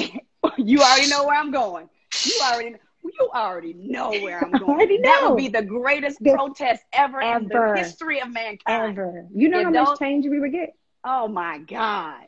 [0.57, 1.89] you already know where I'm going.
[2.25, 5.01] You already know you already know where I'm going.
[5.03, 8.97] that would be the greatest the, protest ever, ever, in the history of mankind.
[8.97, 9.25] Ever.
[9.33, 10.73] You know how much change we would get?
[11.03, 12.25] Oh my God.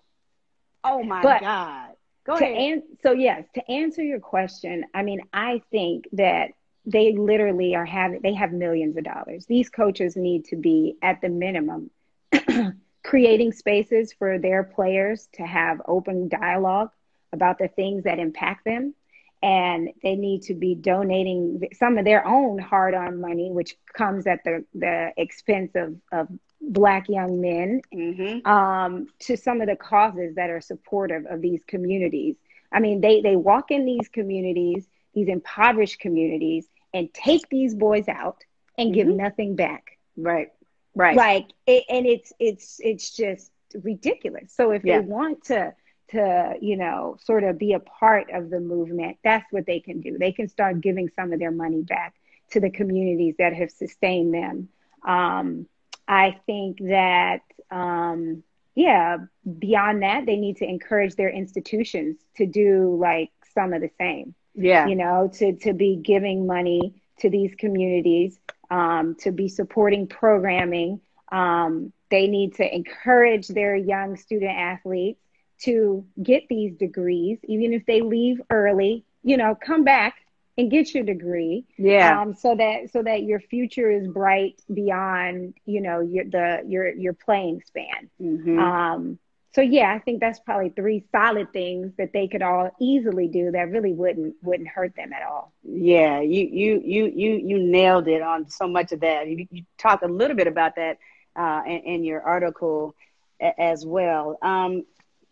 [0.84, 1.90] Oh my but God.
[2.26, 2.58] Go ahead.
[2.58, 6.52] An- so yes, to answer your question, I mean, I think that
[6.86, 9.46] they literally are having they have millions of dollars.
[9.46, 11.92] These coaches need to be at the minimum
[13.04, 16.92] creating spaces for their players to have open dialogue
[17.32, 18.94] about the things that impact them
[19.42, 24.44] and they need to be donating some of their own hard-earned money, which comes at
[24.44, 26.28] the, the expense of, of
[26.62, 28.46] black young men, mm-hmm.
[28.46, 32.36] um, to some of the causes that are supportive of these communities.
[32.72, 38.08] I mean, they they walk in these communities, these impoverished communities, and take these boys
[38.08, 38.44] out
[38.78, 39.18] and give mm-hmm.
[39.18, 39.98] nothing back.
[40.18, 40.50] Right,
[40.94, 41.16] right.
[41.16, 44.54] Like, it, and it's it's it's just ridiculous.
[44.54, 45.00] So if yeah.
[45.00, 45.74] they want to
[46.12, 50.02] to, you know, sort of be a part of the movement, that's what they can
[50.02, 50.18] do.
[50.18, 52.16] They can start giving some of their money back
[52.52, 54.70] to the communities that have sustained them.
[55.08, 55.68] Um,
[56.08, 58.44] I think that, um,
[58.76, 59.18] yeah,
[59.60, 64.34] beyond that, they need to encourage their institutions to do like some of the same.
[64.56, 64.88] Yeah.
[64.88, 68.40] You know, to, to be giving money to these communities,
[68.72, 71.02] um, to be supporting programming.
[71.32, 75.22] Um, they need to encourage their young student athletes
[75.64, 80.16] to get these degrees, even if they leave early, you know, come back
[80.58, 81.66] and get your degree.
[81.78, 82.22] Yeah.
[82.22, 86.90] Um, so that so that your future is bright beyond, you know, your the your
[86.94, 88.10] your playing span.
[88.22, 88.60] Mm-hmm.
[88.60, 89.20] Um,
[89.56, 93.52] so yeah, I think that's probably three solid things that they could all easily do
[93.52, 95.54] that really wouldn't wouldn't hurt them at all.
[95.64, 99.28] Yeah, you you you you you nailed it on so much of that.
[99.28, 100.98] You, you talk a little bit about that
[101.36, 102.96] uh, in, in, your article
[103.42, 104.38] a, as well.
[104.42, 104.86] Um,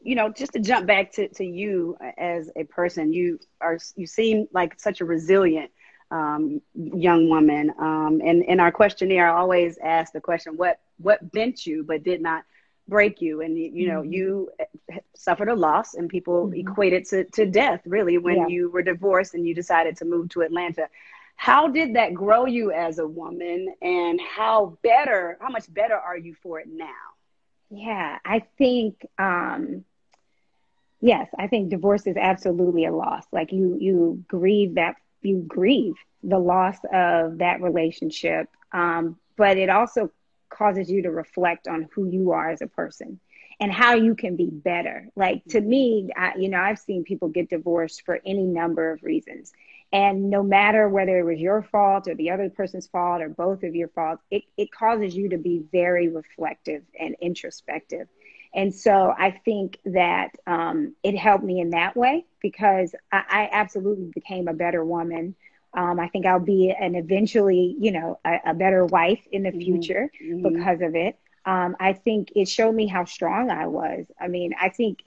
[0.08, 4.08] you know, just to jump back to, to you as a person, you are you
[4.08, 5.70] seem like such a resilient
[6.12, 7.74] um, young woman.
[7.78, 12.04] Um, and in our questionnaire, I always ask the question, "What what bent you but
[12.04, 12.46] did not
[12.88, 14.14] break you?" And you know, mm-hmm.
[14.14, 14.50] you
[15.14, 16.70] suffered a loss, and people mm-hmm.
[16.70, 18.48] equate it to to death, really, when yeah.
[18.48, 20.88] you were divorced and you decided to move to Atlanta.
[21.36, 26.18] How did that grow you as a woman, and how better, how much better are
[26.18, 27.08] you for it now?
[27.70, 29.84] Yeah, I think um,
[31.02, 33.26] yes, I think divorce is absolutely a loss.
[33.32, 39.70] Like you, you grieve that you grieve the loss of that relationship, um, but it
[39.70, 40.12] also
[40.50, 43.20] causes you to reflect on who you are as a person
[43.60, 45.08] and how you can be better.
[45.16, 49.04] Like to me, I, you know, I've seen people get divorced for any number of
[49.04, 49.52] reasons.
[49.92, 53.64] And no matter whether it was your fault or the other person's fault or both
[53.64, 58.08] of your fault, it, it causes you to be very reflective and introspective.
[58.58, 63.50] And so I think that um, it helped me in that way because I, I
[63.52, 65.36] absolutely became a better woman.
[65.76, 69.52] Um, I think I'll be an eventually, you know, a, a better wife in the
[69.52, 69.60] mm-hmm.
[69.60, 70.42] future mm-hmm.
[70.42, 71.20] because of it.
[71.46, 74.08] Um, I think it showed me how strong I was.
[74.20, 75.04] I mean, I think,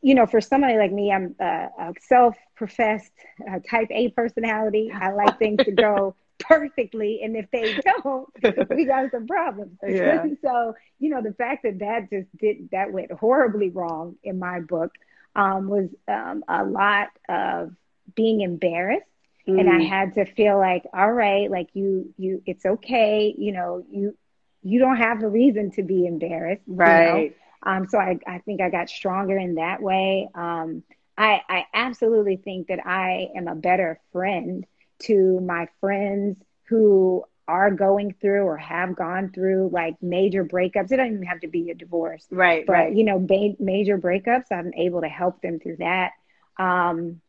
[0.00, 3.12] you know, for somebody like me, I'm a, a self-professed
[3.46, 4.90] uh, type A personality.
[4.90, 7.20] I like things to go perfectly.
[7.22, 8.28] And if they don't,
[8.70, 9.78] we got some problems.
[9.88, 10.24] Yeah.
[10.42, 14.60] so, you know, the fact that that just did, that went horribly wrong in my
[14.60, 14.92] book
[15.34, 17.72] um, was um, a lot of
[18.14, 19.06] being embarrassed.
[19.48, 19.60] Mm.
[19.60, 19.88] And I mm.
[19.88, 23.34] had to feel like, all right, like you, you, it's okay.
[23.36, 24.16] You know, you,
[24.62, 26.62] you don't have a reason to be embarrassed.
[26.66, 27.22] Right.
[27.22, 27.34] You know?
[27.62, 30.28] Um, so I, I think I got stronger in that way.
[30.34, 30.82] Um,
[31.16, 34.66] I, I absolutely think that I am a better friend
[35.00, 40.92] to my friends who are going through or have gone through like major breakups.
[40.92, 42.24] It doesn't even have to be a divorce.
[42.30, 42.64] Right.
[42.64, 42.94] But, right.
[42.94, 46.12] you know, ba- major breakups, I'm able to help them through that.
[46.58, 47.20] Um,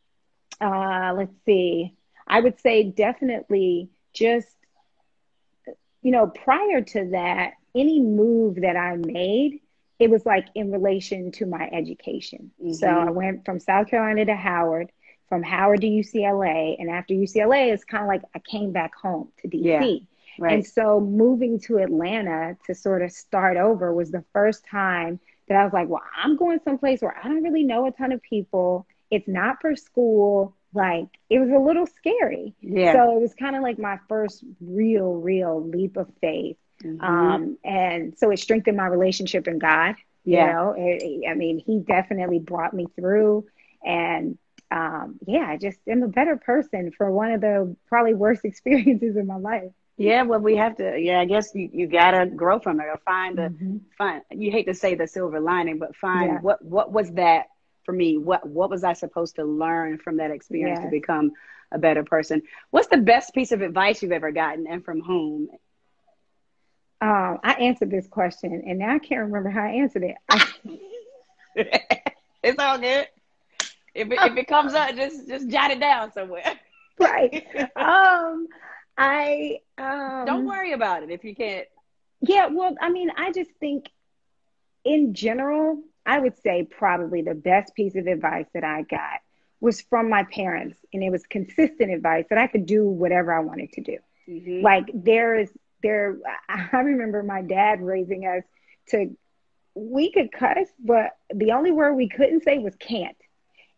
[0.59, 1.95] uh, let's see.
[2.27, 4.47] I would say definitely just,
[6.03, 9.61] you know, prior to that, any move that I made,
[9.97, 12.51] it was like in relation to my education.
[12.61, 12.73] Mm-hmm.
[12.73, 14.91] So I went from South Carolina to Howard
[15.31, 16.75] from Howard to UCLA.
[16.77, 19.63] And after UCLA, it's kind of like I came back home to DC.
[19.63, 19.99] Yeah,
[20.37, 20.55] right.
[20.55, 25.55] And so moving to Atlanta to sort of start over was the first time that
[25.55, 28.21] I was like, well, I'm going someplace where I don't really know a ton of
[28.21, 28.85] people.
[29.09, 30.53] It's not for school.
[30.73, 32.53] Like it was a little scary.
[32.59, 32.91] Yeah.
[32.91, 36.57] So it was kind of like my first real, real leap of faith.
[36.83, 37.05] Mm-hmm.
[37.05, 39.95] Um, and so it strengthened my relationship in God.
[40.25, 40.45] Yeah.
[40.45, 43.45] You know, it, I mean, he definitely brought me through
[43.81, 44.37] and
[44.71, 49.17] um, yeah, I just am a better person for one of the probably worst experiences
[49.17, 49.71] in my life.
[49.97, 50.97] Yeah, well, we have to.
[50.97, 53.77] Yeah, I guess you, you gotta grow from it or find the mm-hmm.
[53.97, 54.23] find.
[54.31, 56.39] You hate to say the silver lining, but find yeah.
[56.39, 57.47] what what was that
[57.83, 58.17] for me?
[58.17, 61.33] What what was I supposed to learn from that experience to become
[61.71, 62.41] a better person?
[62.71, 65.49] What's the best piece of advice you've ever gotten, and from whom?
[67.01, 70.79] Um, I answered this question, and now I can't remember how I answered it.
[72.43, 73.07] it's all good.
[73.93, 76.59] If it, if it comes up, just just jot it down somewhere.
[76.99, 77.45] right.
[77.75, 78.47] Um,
[78.97, 81.67] I um, don't worry about it if you can't.
[82.21, 82.47] Yeah.
[82.47, 83.89] Well, I mean, I just think,
[84.85, 89.19] in general, I would say probably the best piece of advice that I got
[89.59, 93.41] was from my parents, and it was consistent advice that I could do whatever I
[93.41, 93.97] wanted to do.
[94.29, 94.63] Mm-hmm.
[94.63, 95.51] Like there is
[95.83, 96.17] there.
[96.47, 98.43] I remember my dad raising us
[98.89, 99.15] to.
[99.73, 103.15] We could cuss, but the only word we couldn't say was can't.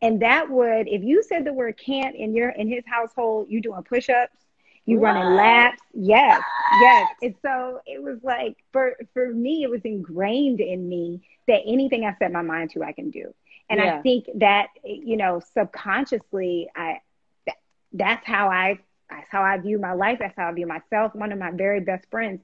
[0.03, 3.61] And that would, if you said the word can't in your in his household, you
[3.61, 4.37] doing push-ups,
[4.85, 5.15] you what?
[5.15, 5.81] running laps.
[5.93, 6.81] Yes, what?
[6.81, 7.07] yes.
[7.21, 12.05] And so it was like for for me, it was ingrained in me that anything
[12.05, 13.33] I set my mind to, I can do.
[13.69, 13.95] And yeah.
[13.95, 16.99] I think that, you know, subconsciously, I,
[17.47, 17.55] that,
[17.93, 20.19] that's how I, that's how I view my life.
[20.19, 21.15] That's how I view myself.
[21.15, 22.41] One of my very best friends,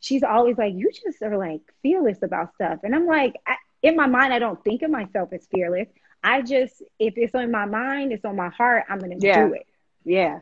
[0.00, 2.80] she's always like, you just are like fearless about stuff.
[2.84, 5.88] And I'm like, I, in my mind, I don't think of myself as fearless.
[6.22, 9.46] I just, if it's on my mind, it's on my heart, I'm going to yeah.
[9.46, 9.66] do it.
[10.04, 10.40] Yeah.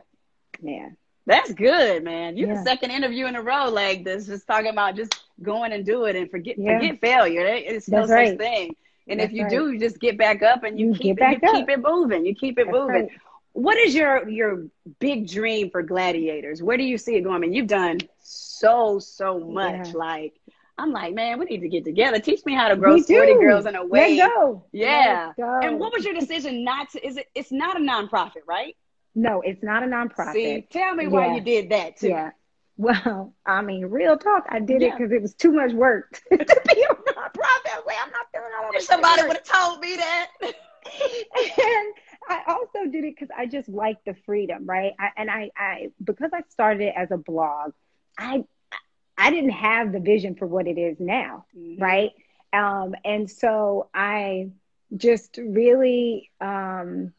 [0.61, 0.89] Yeah.
[1.25, 2.35] That's good, man.
[2.35, 2.55] You're yeah.
[2.55, 6.05] the second interview in a row like this, just talking about just going and do
[6.05, 6.79] it and forget yeah.
[6.79, 7.45] forget failure.
[7.45, 8.37] It's no That's such right.
[8.37, 8.75] thing.
[9.07, 9.51] And That's if you right.
[9.51, 11.55] do, you just get back up and you, you keep it, you up.
[11.55, 12.25] keep it moving.
[12.25, 13.03] You keep it That's moving.
[13.03, 13.11] Right.
[13.53, 14.65] What is your your
[14.99, 16.61] big dream for GladiatHers?
[16.61, 17.35] Where do you see it going?
[17.35, 19.87] I mean, you've done so so much.
[19.87, 19.93] Yeah.
[19.93, 20.33] Like
[20.81, 22.19] I'm like, man, we need to get together.
[22.19, 24.17] Teach me how to grow sporty girls in a way.
[24.17, 24.65] Let's go.
[24.71, 25.25] Yeah.
[25.27, 25.59] Let's go.
[25.61, 27.05] And what was your decision not to?
[27.05, 27.27] Is it?
[27.35, 28.75] It's not a nonprofit, right?
[29.13, 30.33] No, it's not a nonprofit.
[30.33, 32.09] See, tell me why you did that too.
[32.09, 32.31] Yeah.
[32.77, 34.87] Well, I mean, real talk, I did yeah.
[34.87, 37.85] it because it was too much work to be a nonprofit.
[37.85, 38.87] Way I'm not doing all this.
[38.87, 40.27] Somebody would have told me that.
[40.41, 41.93] and
[42.27, 44.93] I also did it because I just like the freedom, right?
[44.99, 47.73] I, and I, I, because I started it as a blog,
[48.17, 48.45] I,
[49.17, 51.81] I didn't have the vision for what it is now, mm-hmm.
[51.81, 52.11] right?
[52.53, 54.49] Um, and so I
[54.95, 57.13] just really, um,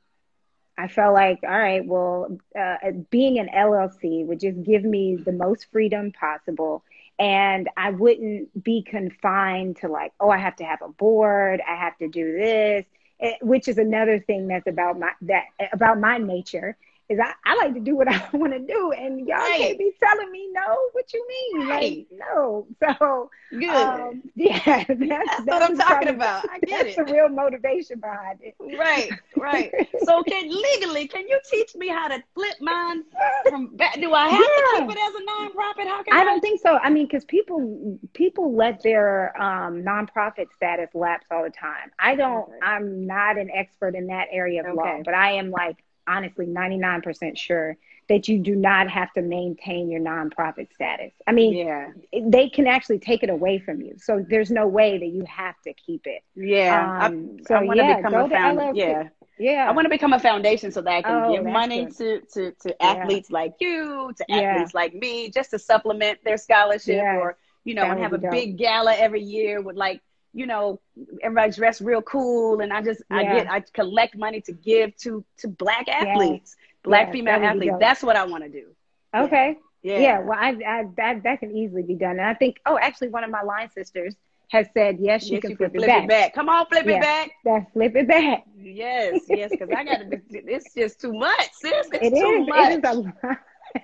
[0.77, 2.77] I felt like, all right, well, uh,
[3.11, 6.83] being an LLC would just give me the most freedom possible.
[7.19, 11.77] And I wouldn't be confined to like, oh, I have to have a board, I
[11.77, 12.85] have to do this,
[13.21, 16.77] eh, which is another thing that's about my that about my nature
[17.13, 19.59] is I, I like to do what I want to do, and y'all right.
[19.59, 20.79] can't be telling me no.
[20.93, 21.69] What you mean?
[21.69, 22.07] Right.
[22.11, 22.67] Like no.
[22.81, 23.69] So good.
[23.71, 26.49] Um, yeah, that's, that's, that's what I'm talking about.
[26.51, 27.07] I get that's it.
[27.07, 28.55] the real motivation behind it.
[28.79, 29.73] Right, right.
[30.05, 33.05] so can legally, can you teach me how to flip mine
[33.49, 33.95] from back?
[34.01, 34.81] Do I have yeah.
[34.81, 35.89] to keep it as a nonprofit?
[35.89, 36.79] How can I, I don't think so.
[36.79, 41.91] I mean, because people people let their um, nonprofit status lapse all the time.
[41.99, 42.49] I don't.
[42.49, 42.59] Okay.
[42.63, 44.77] I'm not an expert in that area of okay.
[44.77, 47.77] law, but I am like honestly 99% sure
[48.09, 51.13] that you do not have to maintain your nonprofit status.
[51.27, 51.93] I mean, yeah.
[52.13, 53.95] they can actually take it away from you.
[53.99, 56.23] So there's no way that you have to keep it.
[56.35, 57.07] Yeah.
[57.07, 59.09] Um, I, so I want to yeah, become a found, yeah.
[59.39, 59.69] Yeah.
[59.69, 62.53] I want to become a foundation so that I can oh, give money to, to,
[62.53, 63.35] to athletes yeah.
[63.35, 64.81] like you, to athletes yeah.
[64.81, 68.31] like me, just to supplement their scholarship or, you know, that and have a dope.
[68.31, 70.01] big gala every year with like
[70.33, 70.81] you know,
[71.23, 73.17] everybody dressed real cool, and I just yeah.
[73.17, 77.75] I get I collect money to give to to black athletes, black female that athletes.
[77.79, 78.69] That's what I want to do.
[79.15, 79.59] Okay.
[79.83, 79.99] Yeah.
[79.99, 80.19] yeah.
[80.21, 83.25] Well, I, I that that can easily be done, and I think oh, actually, one
[83.25, 84.15] of my line sisters
[84.51, 86.05] has said yes, she yes, can you flip, can flip it, back.
[86.05, 86.35] it, back.
[86.35, 87.31] Come on, flip it back.
[87.45, 88.45] That's flip it back.
[88.57, 90.21] Yes, yes, because I got to.
[90.31, 91.51] It's just too much.
[91.55, 92.73] Seriously, it's it too is, much.
[92.73, 93.39] It is a lot.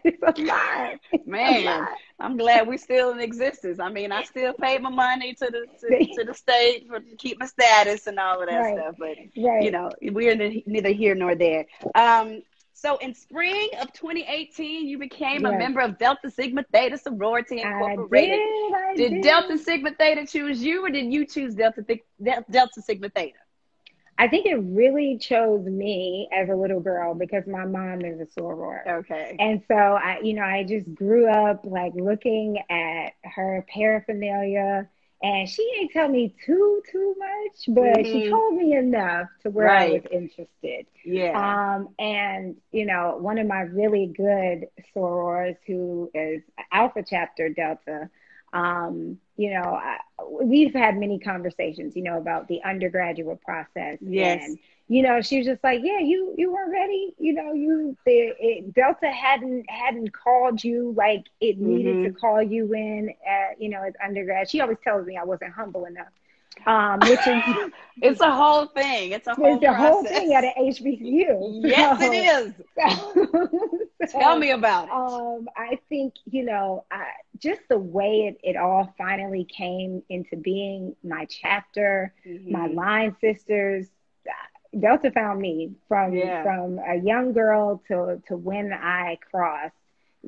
[0.04, 1.26] it's a lot.
[1.26, 1.88] Man.
[2.20, 3.78] I'm glad we're still in existence.
[3.78, 7.16] I mean, I still pay my money to the to, to the state for to
[7.16, 8.76] keep my status and all of that right.
[8.76, 8.96] stuff.
[8.98, 9.62] But right.
[9.62, 11.66] you know, we're neither here nor there.
[11.94, 15.52] Um, so in spring of 2018, you became yes.
[15.52, 18.34] a member of Delta Sigma Theta Sorority Incorporated.
[18.34, 21.84] I did, I did, did Delta Sigma Theta choose you, or did you choose Delta
[22.22, 23.38] Delta Sigma Theta?
[24.20, 28.40] I think it really chose me as a little girl because my mom is a
[28.40, 28.84] soror.
[28.86, 29.36] Okay.
[29.38, 34.88] And so I, you know, I just grew up like looking at her paraphernalia
[35.20, 38.12] and she didn't tell me too too much, but mm-hmm.
[38.12, 39.90] she told me enough to where right.
[39.90, 40.86] I was interested.
[41.04, 41.32] Yeah.
[41.76, 48.08] Um, and you know, one of my really good sorors who is Alpha Chapter Delta,
[48.52, 49.98] um, you know, I,
[50.42, 53.98] we've had many conversations, you know, about the undergraduate process.
[54.00, 54.42] Yes.
[54.44, 54.58] And,
[54.88, 57.14] you know, she was just like, yeah, you, you weren't ready.
[57.18, 62.04] You know, you, the, it, Delta hadn't, hadn't called you like it needed mm-hmm.
[62.04, 64.48] to call you in, at, you know, as undergrad.
[64.50, 66.08] She always tells me I wasn't humble enough.
[66.66, 69.12] Um, which is it's a whole thing.
[69.12, 71.60] It's a whole it's a whole thing at an HBCU.
[71.62, 74.10] Yes, so, it is.
[74.10, 74.92] so, Tell me about it.
[74.92, 77.06] Um, I think you know, I,
[77.38, 80.94] just the way it, it all finally came into being.
[81.02, 82.52] My chapter, mm-hmm.
[82.52, 83.86] my line sisters.
[84.78, 86.42] Delta found me from yeah.
[86.42, 89.74] from a young girl to to when I crossed.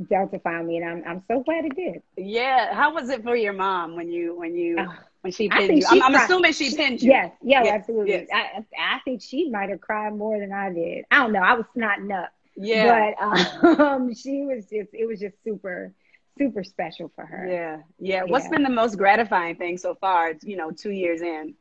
[0.08, 2.02] Delta found me, and I'm I'm so glad it did.
[2.16, 4.78] Yeah, how was it for your mom when you when you?
[5.22, 5.86] When she pinned you.
[5.88, 7.10] I'm, I'm assuming she pinned you.
[7.10, 8.12] Yes, yeah, yes, absolutely.
[8.12, 8.28] Yes.
[8.32, 11.04] I, I think she might have cried more than I did.
[11.10, 11.40] I don't know.
[11.40, 12.30] I was snotting up.
[12.56, 13.12] Yeah.
[13.18, 15.92] But um, she was just, it was just super,
[16.38, 17.46] super special for her.
[17.48, 17.78] Yeah.
[17.98, 18.22] Yeah.
[18.24, 21.54] What's been the most gratifying thing so far, you know, two years in?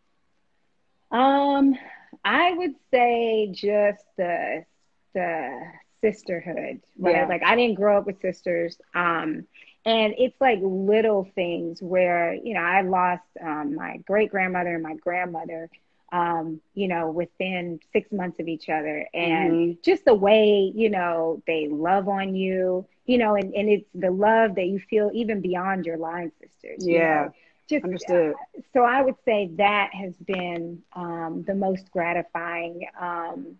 [1.12, 1.76] Um,
[2.24, 4.66] I would say just the,
[5.14, 5.62] the
[6.01, 7.16] sisterhood, right?
[7.16, 7.26] Yeah.
[7.28, 8.78] Like I didn't grow up with sisters.
[8.95, 9.47] Um,
[9.90, 14.84] and it's like little things where, you know, I lost um, my great grandmother and
[14.84, 15.70] my grandmother
[16.12, 19.08] um, you know, within six months of each other.
[19.14, 19.82] And mm-hmm.
[19.84, 24.12] just the way, you know, they love on you, you know, and, and it's the
[24.12, 26.86] love that you feel even beyond your line sisters.
[26.86, 27.00] Yeah.
[27.00, 27.34] know?
[27.70, 28.34] Just, Understood.
[28.34, 32.88] Uh, so I would say that has been um, the most gratifying.
[33.00, 33.58] Um,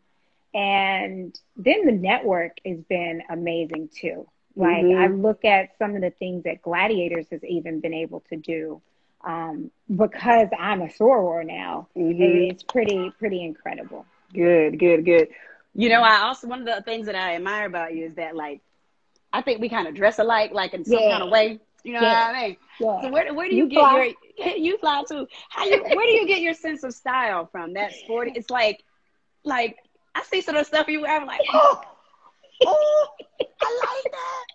[0.52, 4.28] and then the network has been amazing too.
[4.56, 5.02] Like mm-hmm.
[5.02, 8.82] I look at some of the things that GladiatHers has even been able to do
[9.24, 11.88] um, because I'm a soror now.
[11.97, 12.52] Mm-hmm.
[12.52, 14.06] It's pretty pretty incredible.
[14.34, 15.30] Good, good, good.
[15.76, 18.36] You know, I also one of the things that I admire about you is that
[18.36, 18.62] like
[19.32, 21.12] I think we kind of dress alike, like in some yeah.
[21.12, 21.60] kind of way.
[21.84, 22.28] You know yeah.
[22.28, 22.58] what I mean?
[22.80, 23.02] Yeah.
[23.02, 24.14] So where where do you, you get fly.
[24.38, 25.28] your you fly too?
[25.50, 27.74] How you where do you get your sense of style from?
[27.74, 28.84] That sporty it's like
[29.43, 29.78] like
[30.16, 31.82] I see some of the stuff you wear, I'm like, oh,
[32.66, 33.07] oh
[33.41, 34.45] I like that.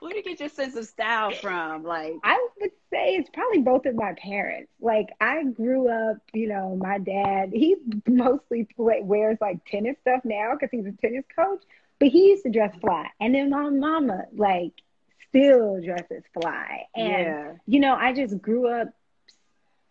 [0.00, 1.82] Where do you get your sense of style from?
[1.82, 4.70] Like, I would say it's probably both of my parents.
[4.80, 7.76] Like, I grew up, you know, my dad, he
[8.06, 11.62] mostly play, wears like tennis stuff now because he's a tennis coach,
[11.98, 13.08] but he used to dress fly.
[13.20, 14.72] And then my mama, like,
[15.28, 16.86] still dresses fly.
[16.94, 17.52] And, yeah.
[17.66, 18.88] you know, I just grew up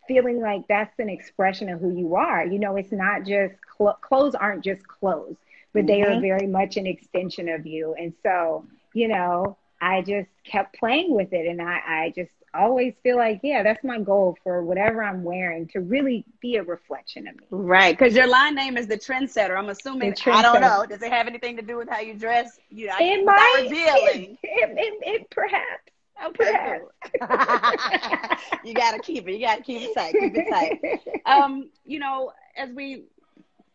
[0.08, 2.44] feeling like that's an expression of who you are.
[2.46, 5.36] You know, it's not just cl- clothes aren't just clothes,
[5.72, 5.86] but mm-hmm.
[5.86, 6.20] they are mm-hmm.
[6.20, 7.94] very much an extension of you.
[7.98, 11.46] And so, you know, I just kept playing with it.
[11.46, 15.68] And I, I just always feel like, yeah, that's my goal for whatever I'm wearing
[15.68, 17.46] to really be a reflection of me.
[17.50, 17.96] Right.
[17.96, 19.56] Because your line name is the trendsetter.
[19.56, 20.84] I'm assuming, I don't know.
[20.88, 22.58] Does it have anything to do with how you dress?
[22.70, 23.60] You know, it might.
[23.62, 24.38] Revealing.
[24.60, 25.92] It, it, it, perhaps.
[26.26, 26.80] Okay.
[27.20, 28.42] Perhaps.
[28.64, 29.34] you gotta keep it.
[29.34, 30.14] You gotta keep it tight.
[30.18, 31.00] Keep it tight.
[31.26, 33.04] Um, you know, as we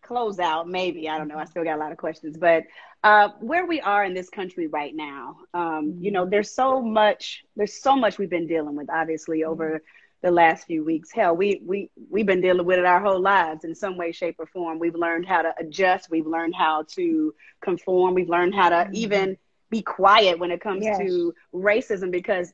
[0.03, 1.37] close out, maybe I don't know.
[1.37, 2.63] I still got a lot of questions, but
[3.03, 7.43] uh, where we are in this country right now, um, you know, there's so much,
[7.55, 9.83] there's so much we've been dealing with, obviously, over
[10.21, 11.11] the last few weeks.
[11.11, 14.37] Hell, we we we've been dealing with it our whole lives in some way, shape,
[14.39, 14.79] or form.
[14.79, 16.09] We've learned how to adjust.
[16.09, 18.13] We've learned how to conform.
[18.13, 18.95] We've learned how to mm-hmm.
[18.95, 19.37] even
[19.69, 20.97] be quiet when it comes yes.
[20.99, 22.53] to racism because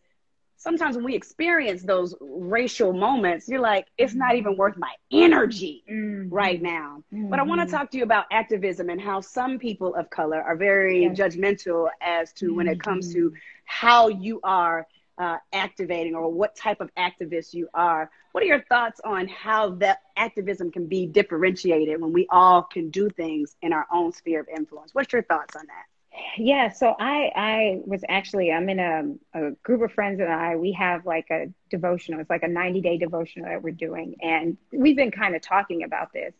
[0.60, 5.84] sometimes when we experience those racial moments, you're like, it's not even worth my energy
[5.90, 6.30] mm-hmm.
[6.30, 7.02] right now.
[7.14, 7.30] Mm-hmm.
[7.30, 10.42] But I want to talk to you about activism and how some people of color
[10.42, 11.18] are very yes.
[11.18, 12.56] judgmental as to mm-hmm.
[12.58, 13.38] when it comes to mm-hmm.
[13.64, 14.86] how you are
[15.18, 18.12] uh, activating or what type of activist you are.
[18.34, 22.90] What are your thoughts on how that activism can be differentiated when we all can
[22.90, 24.94] do things in our own sphere of influence?
[24.94, 25.86] What's your thoughts on that?
[26.38, 30.56] Yeah, so I I was actually I'm in a, a group of friends and I
[30.56, 32.20] we have like a devotional.
[32.20, 35.84] It's like a 90 day devotional that we're doing, and we've been kind of talking
[35.84, 36.34] about this.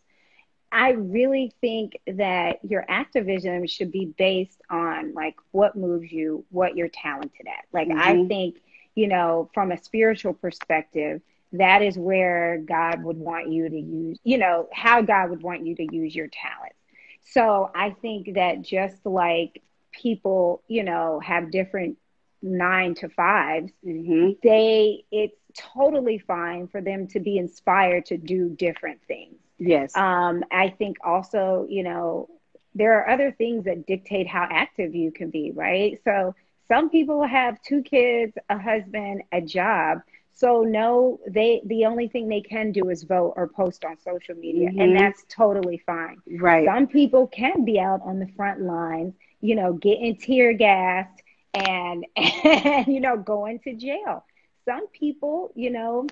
[0.72, 6.76] I really think that your activism should be based on like what moves you, what
[6.76, 7.64] you're talented at.
[7.72, 7.98] Like mm-hmm.
[7.98, 8.56] I think
[8.94, 11.20] you know from a spiritual perspective,
[11.52, 14.18] that is where God would want you to use.
[14.24, 16.76] You know how God would want you to use your talents.
[17.24, 19.62] So I think that just like
[19.92, 21.98] people, you know, have different
[22.42, 24.30] nine to 5s mm-hmm.
[24.42, 29.34] they it's totally fine for them to be inspired to do different things.
[29.58, 29.94] Yes.
[29.94, 32.30] Um, I think also, you know,
[32.74, 36.00] there are other things that dictate how active you can be, right?
[36.04, 36.34] So
[36.68, 39.98] some people have two kids, a husband, a job.
[40.40, 44.34] So no, they the only thing they can do is vote or post on social
[44.34, 44.80] media, mm-hmm.
[44.80, 46.16] and that's totally fine.
[46.38, 46.64] Right.
[46.66, 51.22] Some people can be out on the front lines you know, getting tear gassed
[51.54, 54.24] and, and, you know, going to jail.
[54.64, 56.06] Some people, you know,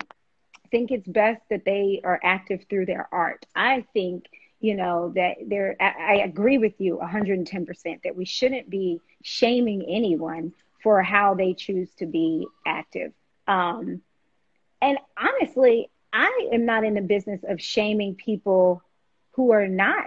[0.71, 3.47] think it's best that they are active through their art.
[3.55, 4.27] I think,
[4.61, 9.85] you know, that there, I, I agree with you 110% that we shouldn't be shaming
[9.89, 10.53] anyone
[10.83, 13.13] for how they choose to be active.
[13.47, 14.03] Um,
[14.81, 18.83] and honestly, I am not in the business of shaming people
[19.33, 20.07] who are not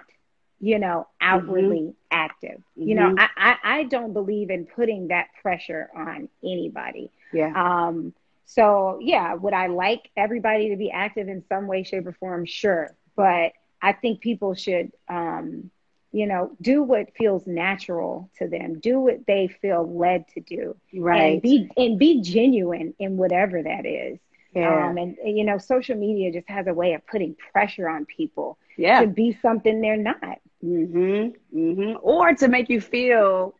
[0.61, 1.91] you know, outwardly mm-hmm.
[2.11, 2.59] active.
[2.77, 2.87] Mm-hmm.
[2.87, 3.19] You know, mm-hmm.
[3.35, 7.09] I, I, I don't believe in putting that pressure on anybody.
[7.33, 7.51] Yeah.
[7.55, 8.13] Um,
[8.45, 12.45] so yeah, would I like everybody to be active in some way, shape, or form?
[12.45, 12.95] Sure.
[13.15, 15.71] But I think people should um,
[16.11, 20.75] you know, do what feels natural to them, do what they feel led to do.
[20.93, 21.33] Right.
[21.33, 24.19] And be and be genuine in whatever that is.
[24.53, 24.89] Yeah.
[24.89, 28.57] Um, and you know, social media just has a way of putting pressure on people
[28.77, 29.01] yeah.
[29.01, 30.39] to be something they're not.
[30.63, 31.57] Mm-hmm.
[31.57, 31.97] Mm-hmm.
[32.01, 33.55] Or to make you feel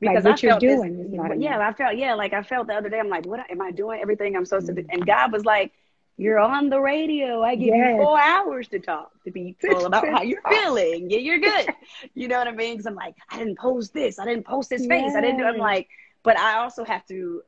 [0.00, 1.10] because like what I you're doing.
[1.10, 3.00] This, yeah, I felt yeah, like I felt the other day.
[3.00, 4.00] I'm like, what am I doing?
[4.00, 4.76] Everything I'm supposed mm-hmm.
[4.76, 4.88] to do.
[4.90, 5.72] And God was like,
[6.16, 7.42] you're on the radio.
[7.42, 7.96] I give yes.
[7.96, 11.10] you four hours to talk to people about how you're feeling.
[11.10, 11.68] Yeah, you're good.
[12.14, 12.74] you know what I mean?
[12.74, 14.18] Because I'm like, I didn't post this.
[14.18, 15.04] I didn't post this face.
[15.06, 15.16] Yes.
[15.16, 15.44] I didn't do.
[15.44, 15.88] I'm like,
[16.24, 17.42] but I also have to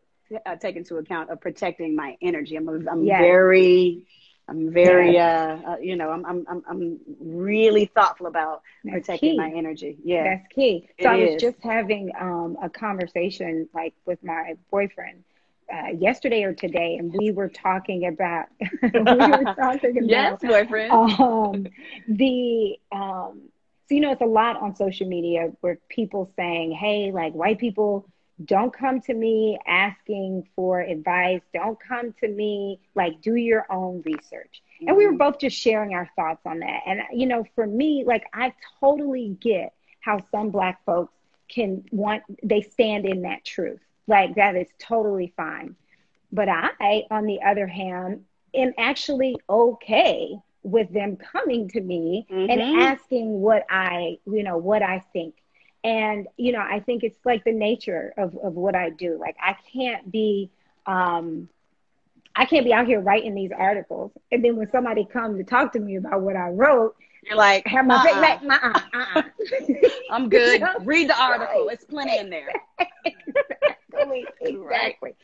[0.47, 2.57] uh, take into account of protecting my energy.
[2.57, 3.21] I'm a, I'm yes.
[3.21, 4.07] very
[4.51, 9.37] I'm very, uh, uh, you know, I'm, I'm, I'm really thoughtful about That's protecting key.
[9.39, 9.97] my energy.
[10.03, 10.25] Yeah.
[10.25, 10.89] That's key.
[11.01, 11.41] So it I was is.
[11.41, 15.23] just having um, a conversation like with my boyfriend
[15.73, 18.47] uh, yesterday or today, and we were talking about,
[18.83, 20.91] we were talking about, yes, boyfriend.
[20.91, 21.67] Um,
[22.09, 23.43] the, um,
[23.89, 27.61] so, you know, it's a lot on social media where people saying, hey, like white
[27.61, 28.05] people,
[28.45, 31.43] don't come to me asking for advice.
[31.53, 34.63] Don't come to me like do your own research.
[34.77, 34.89] Mm-hmm.
[34.89, 35.19] And we were mm-hmm.
[35.19, 36.83] both just sharing our thoughts on that.
[36.87, 41.13] And you know, for me, like I totally get how some black folks
[41.49, 43.81] can want they stand in that truth.
[44.07, 45.77] Like that is totally fine.
[46.33, 48.25] But I, on the other hand,
[48.55, 52.51] am actually okay with them coming to me mm-hmm.
[52.51, 55.35] and asking what I, you know, what I think
[55.85, 59.19] and you know i think it's like the nature of, of what i do.
[59.19, 60.51] Like i can't be
[60.87, 61.49] um
[62.37, 64.13] i can't be out here writing these articles.
[64.31, 67.67] And then when somebody comes to talk to me about what i wrote you're like
[67.67, 68.21] have my uh-uh.
[68.21, 69.23] like uh-uh, uh-uh.
[70.11, 70.63] i'm good.
[70.81, 71.69] Read the article.
[71.69, 72.49] It's plenty in there.
[73.05, 74.27] Exactly.
[74.41, 75.15] Exactly.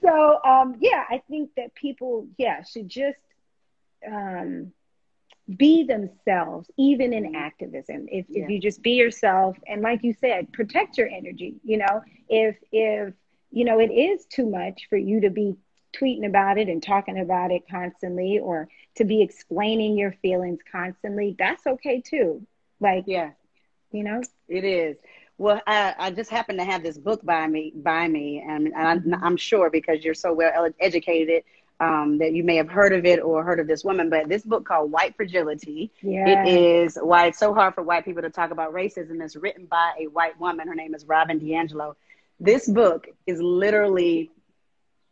[0.00, 3.18] So um yeah i think that people yeah should just
[4.06, 4.72] um
[5.56, 7.36] be themselves, even in mm-hmm.
[7.36, 8.06] activism.
[8.10, 8.44] If, yeah.
[8.44, 11.56] if you just be yourself, and like you said, protect your energy.
[11.64, 13.12] You know, if if
[13.50, 15.56] you know it is too much for you to be
[15.94, 21.36] tweeting about it and talking about it constantly, or to be explaining your feelings constantly,
[21.38, 22.46] that's okay too.
[22.80, 23.30] Like, yeah,
[23.92, 24.96] you know, it is.
[25.36, 28.76] Well, I, I just happen to have this book by me, by me, and, and
[28.76, 29.24] I'm, mm-hmm.
[29.24, 31.42] I'm sure because you're so well educated
[31.80, 34.42] um, that you may have heard of it or heard of this woman, but this
[34.42, 35.90] book called White Fragility.
[36.02, 36.44] Yeah.
[36.44, 39.22] It is why it's so hard for white people to talk about racism.
[39.22, 40.68] It's written by a white woman.
[40.68, 41.94] Her name is Robin DiAngelo.
[42.38, 44.30] This book is literally,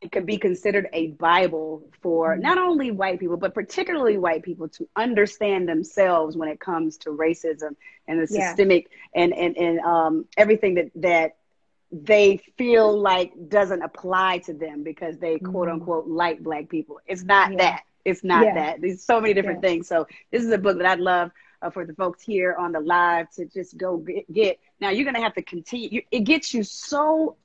[0.00, 4.68] it could be considered a Bible for not only white people, but particularly white people
[4.68, 8.48] to understand themselves when it comes to racism and the yeah.
[8.48, 11.36] systemic and, and, and um, everything that, that
[11.93, 15.53] they feel like doesn't apply to them because they mm-hmm.
[15.53, 16.99] quote unquote like black people.
[17.07, 17.59] It's not yeah.
[17.59, 17.82] that.
[18.05, 18.55] It's not yeah.
[18.55, 18.80] that.
[18.80, 19.68] There's so many different yeah.
[19.68, 19.88] things.
[19.88, 21.30] So this is a book that I'd love
[21.61, 24.32] uh, for the folks here on the live to just go get.
[24.32, 24.59] get.
[24.80, 26.03] Now you're gonna have to continue.
[26.11, 27.36] It gets you so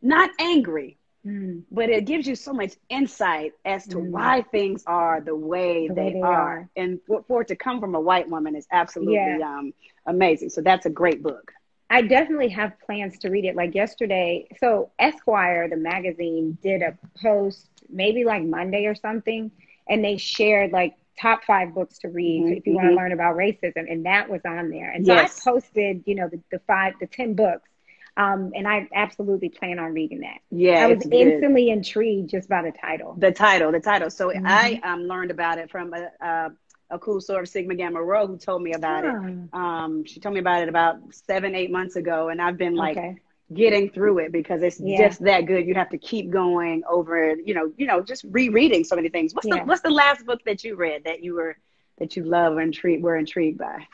[0.00, 1.62] not angry, mm.
[1.70, 4.10] but it gives you so much insight as to mm.
[4.10, 6.32] why things are the way, the they, way they, are.
[6.32, 6.68] are.
[6.76, 9.74] And for, for, it to come from a white woman is absolutely um,
[10.06, 10.50] amazing.
[10.50, 11.52] So that's a great book.
[11.88, 13.54] I definitely have plans to read it.
[13.54, 19.50] Like yesterday, so Esquire, the magazine, did a post maybe like Monday or something,
[19.88, 22.52] and they shared like top five books to read mm-hmm.
[22.54, 22.98] if you want to mm-hmm.
[22.98, 24.90] learn about racism, and that was on there.
[24.90, 25.40] And so yes.
[25.46, 27.68] I posted, you know, the, the five, the ten books,
[28.16, 30.38] um, and I absolutely plan on reading that.
[30.50, 33.14] Yeah, I was instantly intrigued just by the title.
[33.16, 34.10] The title, the title.
[34.10, 34.46] So mm-hmm.
[34.46, 36.52] I um, learned about it from a, a
[36.90, 39.14] a cool sort of Sigma Gamma Rho who told me about it.
[39.52, 42.96] Um, she told me about it about seven, eight months ago, and I've been like
[42.96, 43.16] okay.
[43.52, 45.08] getting through it because it's yeah.
[45.08, 45.66] just that good.
[45.66, 49.34] You have to keep going over, you know, you know, just rereading so many things.
[49.34, 49.58] What's yeah.
[49.58, 51.56] the What's the last book that you read that you were
[51.98, 53.86] that you love or intrigued were intrigued by?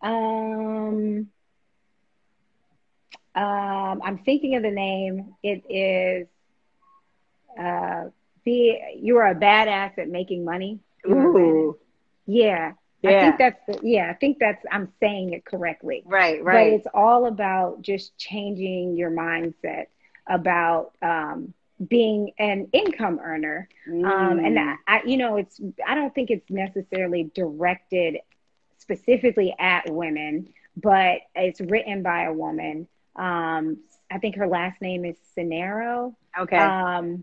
[0.00, 1.28] Um,
[3.34, 5.34] um, I'm thinking of the name.
[5.42, 6.28] It is
[7.58, 8.04] uh,
[8.44, 10.80] be you are a badass at making money.
[11.06, 11.78] Ooh.
[12.28, 12.74] Yeah.
[13.02, 13.10] Yeah.
[13.10, 16.02] I think that's the, yeah, I think that's I'm saying it correctly.
[16.04, 16.70] Right, right.
[16.70, 19.86] But it's all about just changing your mindset
[20.26, 21.54] about um,
[21.86, 23.68] being an income earner.
[23.88, 24.04] Mm.
[24.04, 24.76] Um, and mm.
[24.86, 28.18] I, you know, it's I don't think it's necessarily directed
[28.78, 32.88] specifically at women, but it's written by a woman.
[33.14, 33.78] Um,
[34.10, 36.14] I think her last name is Sincero.
[36.38, 36.56] Okay.
[36.56, 37.22] Um,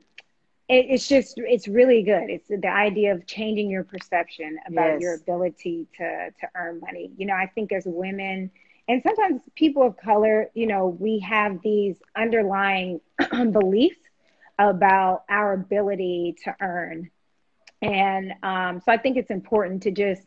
[0.68, 5.02] it, it's just it's really good it's the idea of changing your perception about yes.
[5.02, 8.50] your ability to to earn money you know i think as women
[8.88, 13.00] and sometimes people of color you know we have these underlying
[13.52, 14.00] beliefs
[14.58, 17.10] about our ability to earn
[17.82, 20.24] and um, so i think it's important to just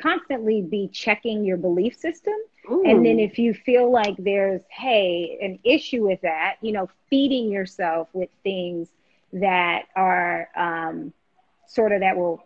[0.00, 2.34] constantly be checking your belief system
[2.70, 2.82] Ooh.
[2.86, 7.50] and then if you feel like there's hey an issue with that you know feeding
[7.50, 8.88] yourself with things
[9.32, 11.12] that are um,
[11.66, 12.42] sort of that will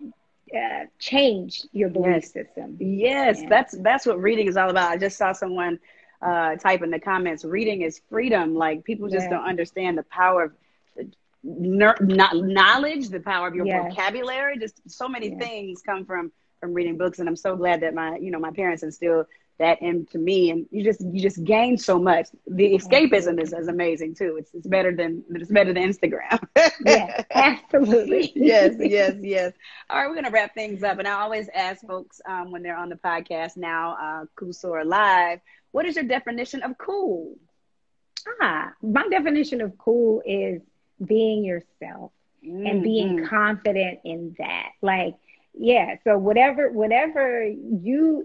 [0.54, 2.32] uh, change your belief yes.
[2.32, 2.76] system.
[2.78, 3.48] Yes, yeah.
[3.48, 4.90] that's that's what reading is all about.
[4.90, 5.78] I just saw someone
[6.22, 9.30] uh, type in the comments, "Reading is freedom." Like people just yeah.
[9.30, 10.52] don't understand the power of
[11.42, 14.58] ner- knowledge, the power of your vocabulary.
[14.58, 18.16] Just so many things come from from reading books, and I'm so glad that my
[18.16, 19.26] you know my parents instilled
[19.58, 22.28] that and to me and you just you just gain so much.
[22.46, 24.36] The escapism is, is amazing too.
[24.38, 26.46] It's, it's better than it's better than instagram.
[26.84, 28.32] Yeah absolutely.
[28.34, 29.52] Yes yes yes.
[29.88, 32.76] All right we're gonna wrap things up and i always ask folks um, when they're
[32.76, 35.40] on the podcast now uh cool soror live
[35.72, 37.36] what is your definition of cool?
[38.40, 40.62] Ah my definition of cool is
[41.04, 42.12] being yourself
[42.44, 42.66] mm-hmm.
[42.66, 44.70] and being confident in that.
[44.82, 45.14] Like
[45.56, 48.24] yeah so whatever whatever you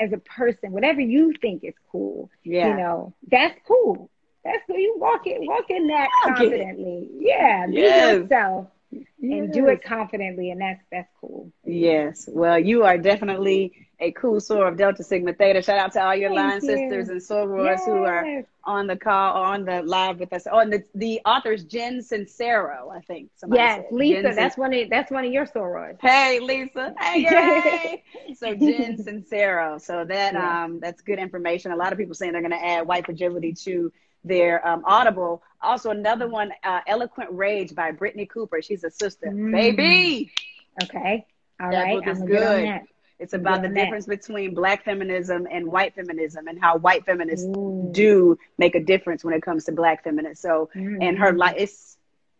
[0.00, 2.68] as a person whatever you think is cool yeah.
[2.68, 4.10] you know that's cool
[4.44, 8.18] that's cool you walk it walk in that confidently yeah be yes.
[8.18, 9.04] yourself yes.
[9.20, 14.36] and do it confidently and that's that's cool yes well you are definitely a cool
[14.36, 15.60] soror of Delta Sigma Theta.
[15.60, 16.76] Shout out to all your Thank line you.
[16.76, 17.84] sisters and sorors yes.
[17.84, 20.46] who are on the call on the live with us.
[20.50, 23.30] Oh, and the, the author's Jen Sincero, I think.
[23.50, 23.86] Yes, said.
[23.90, 24.22] Lisa.
[24.22, 25.96] Jen that's Sin- one of that's one of your sorors.
[26.00, 26.94] Hey, Lisa.
[27.00, 28.04] Hey,
[28.36, 29.80] so Jen Sincero.
[29.80, 30.64] So that yeah.
[30.64, 31.72] um that's good information.
[31.72, 33.92] A lot of people saying they're going to add white fragility to
[34.24, 35.42] their um, Audible.
[35.60, 38.62] Also, another one, uh, Eloquent Rage by Brittney Cooper.
[38.62, 39.28] She's a sister.
[39.28, 39.52] Mm.
[39.52, 40.32] Baby.
[40.84, 41.26] Okay.
[41.60, 41.96] All that right.
[41.96, 42.80] Book is I'm good.
[43.18, 47.88] It's about the difference between black feminism and white feminism and how white feminists Ooh.
[47.90, 50.40] do make a difference when it comes to black feminists.
[50.40, 50.98] So, mm.
[51.02, 51.96] and her life, it's,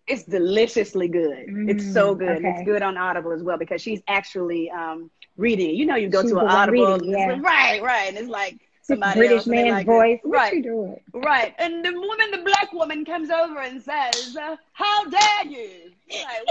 [0.06, 1.48] it's deliciously good.
[1.48, 1.68] Mm.
[1.68, 2.38] It's so mm, good.
[2.38, 2.48] Okay.
[2.48, 5.74] It's good on Audible as well because she's actually um, reading.
[5.74, 7.38] You know, you go to an Audible, reading, yeah.
[7.40, 8.08] right, right.
[8.08, 10.20] And it's like somebody British else, man's like voice.
[10.22, 10.64] What right,
[11.12, 11.54] right.
[11.58, 16.46] And the woman, the black woman, comes over and says, uh, "How dare you?" like,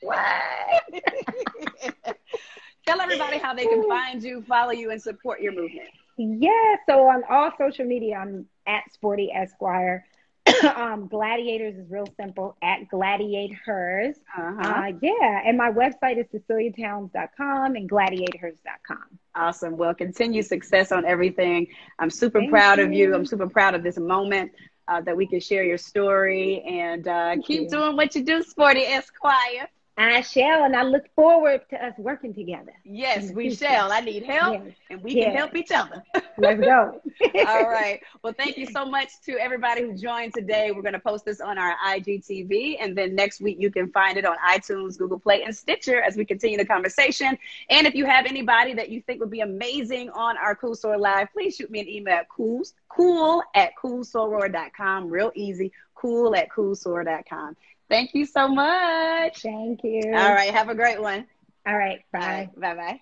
[0.00, 0.82] what?
[2.04, 2.16] what?
[2.86, 5.88] Tell everybody how they can find you, follow you, and support your movement.
[6.16, 10.06] Yeah, so on all social media, I'm at Sporty Esquire.
[10.76, 14.16] um, GladiatHers is real simple at GladiatHers.
[14.36, 14.60] Uh-huh.
[14.60, 19.18] Uh, yeah, and my website is ceciliatownes.com and gladiathers.com.
[19.34, 19.76] Awesome.
[19.78, 21.68] Well, continue success on everything.
[21.98, 22.84] I'm super Thank proud you.
[22.84, 23.14] of you.
[23.14, 24.52] I'm super proud of this moment
[24.86, 27.68] uh, that we can share your story and uh, keep you.
[27.70, 29.68] doing what you do, Sporty Esquire.
[29.96, 32.72] I shall, and I look forward to us working together.
[32.84, 33.66] Yes, we future.
[33.66, 33.92] shall.
[33.92, 34.74] I need help, yes.
[34.90, 35.26] and we yes.
[35.26, 36.02] can help each other.
[36.36, 37.00] Let's go.
[37.46, 38.00] All right.
[38.22, 40.72] Well, thank you so much to everybody who joined today.
[40.72, 44.18] We're going to post this on our IGTV, and then next week you can find
[44.18, 47.38] it on iTunes, Google Play, and Stitcher as we continue the conversation.
[47.70, 50.98] And if you have anybody that you think would be amazing on our Cool Soror
[50.98, 55.08] Live, please shoot me an email at cool, cool at coolsoror.com.
[55.08, 57.56] Real easy, cool at coolsoror.com.
[57.94, 59.42] Thank you so much.
[59.42, 60.02] Thank you.
[60.12, 60.52] All right.
[60.52, 61.28] Have a great one.
[61.64, 62.00] All right.
[62.12, 62.50] Bye.
[62.56, 63.00] Bye bye.